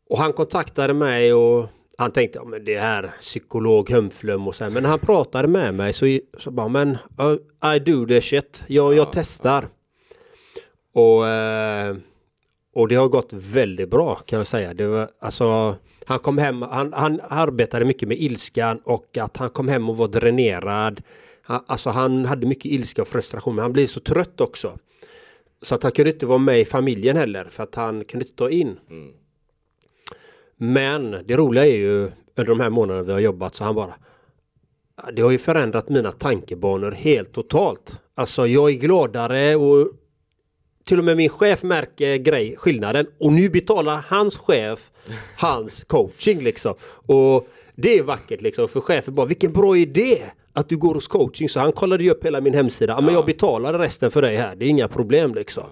Och 0.09 0.17
han 0.17 0.33
kontaktade 0.33 0.93
mig 0.93 1.33
och 1.33 1.67
han 1.97 2.11
tänkte, 2.11 2.39
ja 2.39 2.45
men 2.45 2.65
det 2.65 2.79
här 2.79 3.13
psykolog 3.19 3.89
Hömflum 3.89 4.47
och 4.47 4.55
så 4.55 4.63
här. 4.63 4.71
Men 4.71 4.83
när 4.83 4.89
han 4.89 4.99
pratade 4.99 5.47
med 5.47 5.73
mig 5.73 5.93
så, 5.93 6.19
så 6.37 6.51
bara, 6.51 6.67
men 6.67 6.97
uh, 7.21 7.75
I 7.75 7.79
do 7.79 8.05
the 8.05 8.21
shit. 8.21 8.63
Jag, 8.67 8.93
jag 8.93 9.11
testar. 9.11 9.67
Och, 10.93 11.27
eh, 11.27 11.95
och 12.73 12.87
det 12.87 12.95
har 12.95 13.07
gått 13.07 13.33
väldigt 13.33 13.89
bra 13.89 14.15
kan 14.15 14.37
jag 14.37 14.47
säga. 14.47 14.73
Det 14.73 14.87
var, 14.87 15.07
alltså, 15.19 15.75
han 16.05 16.19
kom 16.19 16.37
hem, 16.37 16.61
han, 16.61 16.93
han 16.93 17.21
arbetade 17.29 17.85
mycket 17.85 18.07
med 18.07 18.17
ilskan 18.17 18.81
och 18.83 19.17
att 19.17 19.37
han 19.37 19.49
kom 19.49 19.67
hem 19.67 19.89
och 19.89 19.97
var 19.97 20.07
dränerad. 20.07 21.01
Han, 21.41 21.63
alltså 21.67 21.89
han 21.89 22.25
hade 22.25 22.47
mycket 22.47 22.65
ilska 22.65 23.01
och 23.01 23.07
frustration 23.07 23.55
men 23.55 23.63
han 23.63 23.73
blev 23.73 23.87
så 23.87 23.99
trött 23.99 24.41
också. 24.41 24.77
Så 25.61 25.75
att 25.75 25.83
han 25.83 25.91
kunde 25.91 26.11
inte 26.11 26.25
vara 26.25 26.37
med 26.37 26.59
i 26.59 26.65
familjen 26.65 27.17
heller 27.17 27.45
för 27.45 27.63
att 27.63 27.75
han 27.75 28.05
kunde 28.05 28.25
inte 28.25 28.37
ta 28.37 28.49
in. 28.49 28.79
Mm. 28.89 29.11
Men 30.57 31.11
det 31.11 31.37
roliga 31.37 31.65
är 31.65 31.75
ju 31.75 32.11
under 32.35 32.45
de 32.45 32.59
här 32.59 32.69
månaderna 32.69 33.03
vi 33.03 33.11
har 33.11 33.19
jobbat 33.19 33.55
så 33.55 33.63
han 33.63 33.75
bara 33.75 33.93
Det 35.13 35.21
har 35.21 35.31
ju 35.31 35.37
förändrat 35.37 35.89
mina 35.89 36.11
tankebanor 36.11 36.91
helt 36.91 37.33
totalt. 37.33 37.99
Alltså 38.15 38.47
jag 38.47 38.69
är 38.69 38.75
gladare 38.75 39.55
och 39.55 39.87
till 40.85 40.99
och 40.99 41.05
med 41.05 41.17
min 41.17 41.29
chef 41.29 41.63
märker 41.63 42.15
grej, 42.17 42.55
skillnaden 42.57 43.07
och 43.19 43.33
nu 43.33 43.49
betalar 43.49 44.05
hans 44.07 44.37
chef 44.37 44.91
hans 45.37 45.83
coaching 45.87 46.41
liksom. 46.41 46.73
Och 47.05 47.47
det 47.75 47.97
är 47.97 48.03
vackert 48.03 48.41
liksom 48.41 48.67
för 48.67 48.79
chefen 48.79 49.15
bara 49.15 49.25
vilken 49.25 49.53
bra 49.53 49.77
idé 49.77 50.21
att 50.53 50.69
du 50.69 50.77
går 50.77 50.93
hos 50.93 51.07
coaching 51.07 51.49
så 51.49 51.59
han 51.59 51.71
kollade 51.71 52.03
ju 52.03 52.09
upp 52.09 52.25
hela 52.25 52.41
min 52.41 52.53
hemsida. 52.53 52.93
Ja. 52.93 53.01
Men 53.01 53.13
jag 53.13 53.25
betalar 53.25 53.79
resten 53.79 54.11
för 54.11 54.21
dig 54.21 54.35
här, 54.35 54.55
det 54.55 54.65
är 54.65 54.69
inga 54.69 54.87
problem 54.87 55.35
liksom. 55.35 55.63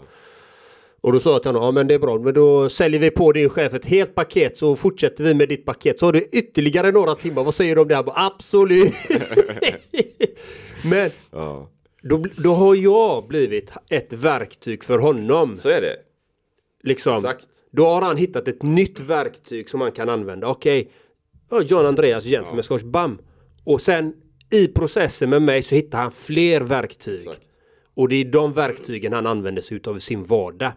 Och 1.01 1.13
då 1.13 1.19
sa 1.19 1.31
jag 1.31 1.41
till 1.41 1.51
honom, 1.51 1.63
ja 1.63 1.71
men 1.71 1.87
det 1.87 1.93
är 1.93 1.99
bra, 1.99 2.19
men 2.19 2.33
då 2.33 2.69
säljer 2.69 2.99
vi 2.99 3.11
på 3.11 3.31
din 3.31 3.49
chef 3.49 3.73
ett 3.73 3.85
helt 3.85 4.15
paket 4.15 4.57
så 4.57 4.75
fortsätter 4.75 5.23
vi 5.23 5.33
med 5.33 5.49
ditt 5.49 5.65
paket. 5.65 5.99
Så 5.99 6.05
har 6.05 6.13
du 6.13 6.21
ytterligare 6.31 6.91
några 6.91 7.15
timmar, 7.15 7.43
vad 7.43 7.53
säger 7.53 7.75
du 7.75 7.81
om 7.81 7.87
det? 7.87 7.95
Här? 7.95 8.03
Absolut! 8.15 8.93
men 10.83 11.11
ja. 11.31 11.69
Då, 12.01 12.23
då 12.37 12.53
har 12.53 12.75
jag 12.75 13.27
blivit 13.27 13.71
ett 13.89 14.13
verktyg 14.13 14.83
för 14.83 14.99
honom. 14.99 15.57
Så 15.57 15.69
är 15.69 15.81
det. 15.81 15.95
Liksom. 16.83 17.15
Exakt. 17.15 17.47
Då 17.71 17.85
har 17.85 18.01
han 18.01 18.17
hittat 18.17 18.47
ett 18.47 18.63
nytt 18.63 18.99
verktyg 18.99 19.69
som 19.69 19.81
han 19.81 19.91
kan 19.91 20.09
använda. 20.09 20.47
Okej, 20.47 20.91
okay. 21.49 21.67
John 21.67 21.85
Andreas 21.85 22.23
Gentleman 22.23 22.63
ja. 22.69 22.77
bam. 22.83 23.19
Och 23.63 23.81
sen 23.81 24.13
i 24.51 24.67
processen 24.67 25.29
med 25.29 25.41
mig 25.41 25.63
så 25.63 25.75
hittar 25.75 26.01
han 26.01 26.11
fler 26.11 26.61
verktyg. 26.61 27.19
Exakt. 27.19 27.41
Och 27.93 28.09
det 28.09 28.15
är 28.15 28.25
de 28.25 28.53
verktygen 28.53 29.13
han 29.13 29.27
använder 29.27 29.61
sig 29.61 29.77
utav 29.77 29.97
i 29.97 29.99
sin 29.99 30.25
vardag. 30.25 30.71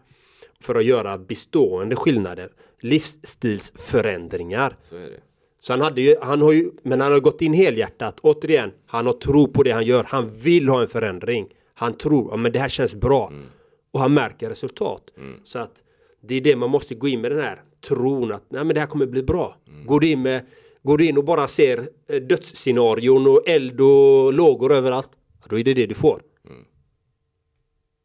För 0.61 0.75
att 0.75 0.85
göra 0.85 1.19
bestående 1.19 1.97
skillnader. 1.97 2.53
Livsstilsförändringar. 2.81 4.77
Så 4.81 4.97
är 4.97 5.11
det. 5.11 5.21
Så 5.63 5.73
han 5.73 5.81
hade 5.81 6.03
ju, 6.03 6.17
han 6.23 6.43
har 6.43 6.53
ju, 6.53 6.71
men 6.83 7.01
han 7.01 7.13
har 7.13 7.21
gått 7.21 7.43
in 7.43 7.53
helhjärtat. 7.53 8.21
Återigen, 8.21 8.73
han 8.87 9.07
har 9.07 9.13
tro 9.13 9.49
på 9.49 9.63
det 9.63 9.71
han 9.71 9.85
gör. 9.85 10.05
Han 10.09 10.31
vill 10.35 10.69
ha 10.69 10.81
en 10.83 10.89
förändring. 10.89 11.49
Han 11.75 11.95
tror, 11.95 12.29
ja 12.31 12.37
men 12.37 12.53
det 12.53 12.59
här 12.59 12.69
känns 12.69 12.95
bra. 12.95 13.29
Mm. 13.29 13.47
Och 13.91 14.01
han 14.01 14.15
märker 14.15 14.49
resultat. 14.49 15.13
Mm. 15.17 15.41
Så 15.45 15.59
att 15.59 15.83
det 16.21 16.35
är 16.35 16.41
det 16.41 16.57
man 16.57 16.71
måste 16.71 16.95
gå 16.95 17.09
in 17.09 17.21
med 17.21 17.31
den 17.31 17.41
här 17.41 17.63
tron 17.89 18.33
att 18.33 18.45
nej 18.49 18.65
men 18.65 18.75
det 18.75 18.81
här 18.81 18.87
kommer 18.87 19.07
bli 19.07 19.23
bra. 19.23 19.57
Mm. 19.69 19.87
Går 19.87 20.01
du 20.01 20.09
in 20.09 20.23
med, 20.23 20.47
går 20.83 20.99
du 20.99 21.07
in 21.07 21.19
och 21.19 21.25
bara 21.25 21.49
ser 21.49 21.89
eh, 22.09 22.23
dödsscenarion 22.23 23.27
och 23.27 23.49
eld 23.49 23.81
och 23.81 24.33
lågor 24.33 24.73
överallt. 24.73 25.11
Då 25.49 25.59
är 25.59 25.65
det 25.65 25.75
det 25.75 25.87
du 25.87 25.95
får. 25.95 26.23
Mm. 26.49 26.65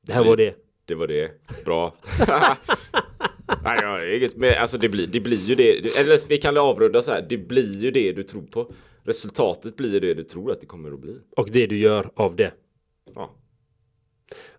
Det 0.02 0.14
här 0.14 0.24
var 0.24 0.38
det. 0.38 0.56
Det 0.86 0.96
var 0.96 1.08
det. 1.08 1.32
Bra. 1.66 1.96
Nej, 3.64 3.80
jag 3.82 3.88
har 3.88 4.16
inget 4.16 4.38
med, 4.38 4.58
alltså 4.58 4.78
det 4.78 4.90
blir, 4.90 5.08
det 5.08 5.20
blir 5.20 5.38
ju 5.38 5.56
det, 5.56 5.98
eller 5.98 6.28
vi 6.30 6.38
kan 6.38 6.58
avrunda 6.58 7.02
så 7.02 7.12
här, 7.12 7.26
det 7.30 7.38
blir 7.38 7.84
ju 7.84 7.92
det 7.92 8.12
du 8.12 8.24
tror 8.24 8.42
på. 8.42 8.72
Resultatet 9.04 9.76
blir 9.76 10.02
det 10.02 10.14
du 10.14 10.24
tror 10.24 10.52
att 10.52 10.62
det 10.62 10.68
kommer 10.68 10.92
att 10.92 11.00
bli. 11.00 11.18
Och 11.38 11.50
det 11.52 11.68
du 11.68 11.78
gör 11.78 12.12
av 12.16 12.36
det. 12.36 12.54
Ja. 13.16 13.36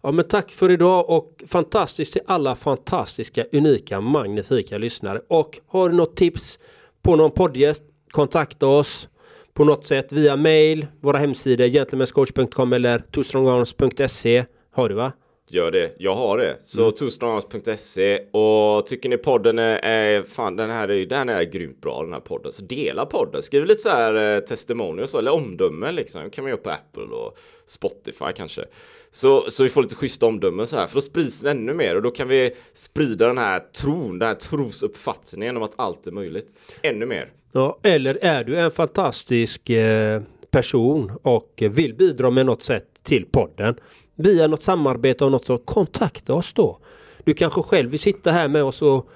Ja 0.01 0.13
men 0.13 0.29
tack 0.29 0.51
för 0.51 0.71
idag 0.71 1.11
och 1.11 1.43
fantastiskt 1.47 2.13
till 2.13 2.23
alla 2.27 2.57
fantastiska, 2.57 3.45
unika, 3.53 4.01
magnifika 4.01 4.79
lyssnare. 4.79 5.21
Och 5.29 5.61
har 5.67 5.89
du 5.89 5.97
något 5.97 6.17
tips 6.17 6.59
på 7.03 7.17
någon 7.17 7.31
poddgäst, 7.31 7.83
kontakta 8.11 8.67
oss 8.67 9.09
på 9.53 9.65
något 9.65 9.85
sätt 9.85 10.13
via 10.13 10.37
mail, 10.37 10.87
våra 11.01 11.19
hemsidor 11.19 11.67
gentlemanscoach.com 11.67 12.73
eller 12.73 12.99
twostrongarms.se. 12.99 14.45
Har 14.71 14.89
du 14.89 14.95
va? 14.95 15.13
Gör 15.51 15.71
det, 15.71 15.95
jag 15.99 16.15
har 16.15 16.39
det. 16.39 16.57
Så 16.61 16.83
mm. 16.83 16.93
twostrongarms.se 16.93 18.19
och 18.31 18.87
tycker 18.87 19.09
ni 19.09 19.17
podden 19.17 19.59
är, 19.59 19.79
är 19.79 20.23
fan 20.23 20.57
den 20.57 20.71
här 20.71 20.91
är, 20.91 21.07
den 21.07 21.29
är 21.29 21.43
grymt 21.43 21.81
bra 21.81 22.03
den 22.03 22.13
här 22.13 22.21
podden. 22.21 22.53
Så 22.53 22.63
dela 22.63 23.07
podden, 23.07 23.43
skriv 23.43 23.65
lite 23.65 23.81
så 23.81 23.89
här 23.89 24.37
eh, 24.37 24.41
testimonials 24.41 25.15
eller 25.15 25.33
omdömen 25.33 25.95
liksom. 25.95 26.31
kan 26.31 26.45
man 26.45 26.51
göra 26.51 26.61
på 26.61 26.71
Apple 26.71 27.17
och 27.17 27.39
Spotify 27.67 28.33
kanske. 28.37 28.65
Så, 29.11 29.51
så 29.51 29.63
vi 29.63 29.69
får 29.69 29.83
lite 29.83 29.95
schyssta 29.95 30.27
omdömen 30.27 30.67
så 30.67 30.77
här 30.77 30.87
för 30.87 30.95
då 30.95 31.01
sprids 31.01 31.41
det 31.41 31.51
ännu 31.51 31.75
mer 31.75 31.97
och 31.97 32.03
då 32.03 32.11
kan 32.11 32.29
vi 32.29 32.51
sprida 32.73 33.27
den 33.27 33.39
här 33.39 33.61
tron, 33.61 34.19
den 34.19 34.29
här 34.29 34.35
trosuppfattningen 34.35 35.57
om 35.57 35.63
att 35.63 35.75
allt 35.77 36.07
är 36.07 36.13
möjligt 36.13 36.55
ännu 36.83 37.07
mer. 37.07 37.33
Ja, 37.53 37.79
eller 37.83 38.19
är 38.25 38.45
du 38.45 38.59
en 38.59 38.71
fantastisk 38.71 39.71
eh, 39.71 40.23
person 40.51 41.13
och 41.23 41.63
vill 41.71 41.95
bidra 41.95 42.31
med 42.31 42.47
något 42.47 42.63
sätt 42.63 42.85
till 43.03 43.27
podden 43.27 43.75
via 44.19 44.47
något 44.47 44.63
samarbete 44.63 45.25
och 45.25 45.33
något 45.33 45.47
så 45.47 45.59
kontakta 45.59 46.35
oss 46.35 46.53
då. 46.53 46.79
Du 47.25 47.35
kanske 47.35 47.63
själv 47.63 47.91
vill 47.91 48.01
sitta 48.01 48.33
här 48.33 48.49
med 48.49 48.65
oss 48.65 48.83
och 48.83 49.09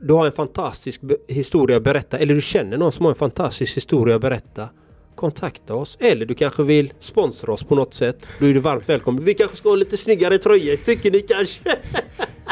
du 0.00 0.12
har 0.12 0.26
en 0.26 0.32
fantastisk 0.32 1.00
historia 1.28 1.76
att 1.76 1.82
berätta 1.82 2.18
eller 2.18 2.34
du 2.34 2.40
känner 2.40 2.76
någon 2.76 2.92
som 2.92 3.04
har 3.04 3.12
en 3.12 3.18
fantastisk 3.18 3.76
historia 3.76 4.14
att 4.14 4.20
berätta. 4.20 4.68
Kontakta 5.14 5.74
oss 5.74 5.96
eller 6.00 6.26
du 6.26 6.34
kanske 6.34 6.62
vill 6.62 6.92
sponsra 7.00 7.52
oss 7.52 7.64
på 7.64 7.74
något 7.74 7.94
sätt. 7.94 8.26
Då 8.40 8.46
är 8.46 8.54
du 8.54 8.60
varmt 8.60 8.88
välkommen. 8.88 9.24
Vi 9.24 9.34
kanske 9.34 9.56
ska 9.56 9.68
ha 9.68 9.76
lite 9.76 9.96
snyggare 9.96 10.38
tröjor, 10.38 10.76
tycker 10.76 11.10
ni 11.10 11.20
kanske? 11.20 11.60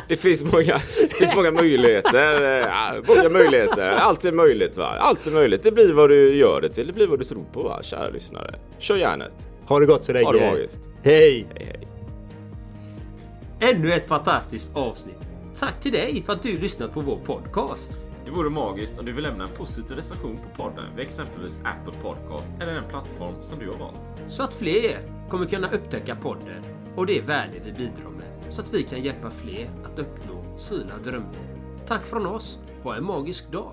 Det 0.08 0.16
finns 0.16 0.44
många, 0.44 0.80
det 1.08 1.14
finns 1.14 1.36
många 1.36 1.50
möjligheter. 1.50 3.02
Många 3.08 3.28
möjligheter. 3.28 3.88
Allt 3.88 4.24
är 4.24 4.32
möjligt 4.32 4.76
va. 4.76 4.86
Allt 4.86 5.26
är 5.26 5.30
möjligt. 5.30 5.62
Det 5.62 5.72
blir 5.72 5.92
vad 5.92 6.10
du 6.10 6.34
gör 6.34 6.60
det 6.60 6.68
till. 6.68 6.86
Det 6.86 6.92
blir 6.92 7.06
vad 7.06 7.18
du 7.18 7.24
tror 7.24 7.44
på 7.52 7.62
va, 7.62 7.82
kära 7.82 8.08
lyssnare. 8.08 8.54
Kör 8.78 8.96
järnet. 8.96 9.51
Ha 9.72 9.80
det 9.80 9.86
gott 9.86 10.04
så 10.04 10.12
länge. 10.12 10.26
Ha 10.26 10.32
det 10.32 10.50
magiskt. 10.50 10.80
Hej! 11.02 11.46
hej, 11.56 11.66
hej. 11.66 11.88
Ännu 13.72 13.92
ett 13.92 14.06
fantastiskt 14.06 14.76
avsnitt. 14.76 15.28
Tack 15.54 15.80
till 15.80 15.92
dig 15.92 16.22
för 16.26 16.32
att 16.32 16.42
du 16.42 16.58
lyssnat 16.58 16.94
på 16.94 17.00
vår 17.00 17.16
podcast. 17.16 17.98
Det 18.24 18.30
vore 18.30 18.50
magiskt 18.50 18.98
om 18.98 19.06
du 19.06 19.12
vill 19.12 19.22
lämna 19.22 19.44
en 19.44 19.50
positiv 19.50 19.96
recension 19.96 20.36
på 20.36 20.62
podden 20.62 20.84
vid 20.96 21.06
exempelvis 21.06 21.60
Apple 21.64 22.00
Podcast 22.02 22.50
eller 22.60 22.74
den 22.74 22.84
plattform 22.84 23.34
som 23.40 23.58
du 23.58 23.66
har 23.66 23.78
valt. 23.78 24.22
Så 24.26 24.42
att 24.42 24.54
fler 24.54 24.96
kommer 25.28 25.46
kunna 25.46 25.70
upptäcka 25.70 26.16
podden 26.16 26.62
och 26.96 27.06
det 27.06 27.20
värde 27.20 27.52
vi 27.64 27.72
bidrar 27.72 28.10
med. 28.10 28.52
Så 28.54 28.60
att 28.60 28.74
vi 28.74 28.82
kan 28.82 29.02
hjälpa 29.02 29.30
fler 29.30 29.70
att 29.84 29.98
uppnå 29.98 30.56
sina 30.56 30.98
drömmar. 31.04 31.56
Tack 31.86 32.06
från 32.06 32.26
oss. 32.26 32.58
Ha 32.82 32.96
en 32.96 33.04
magisk 33.04 33.52
dag. 33.52 33.72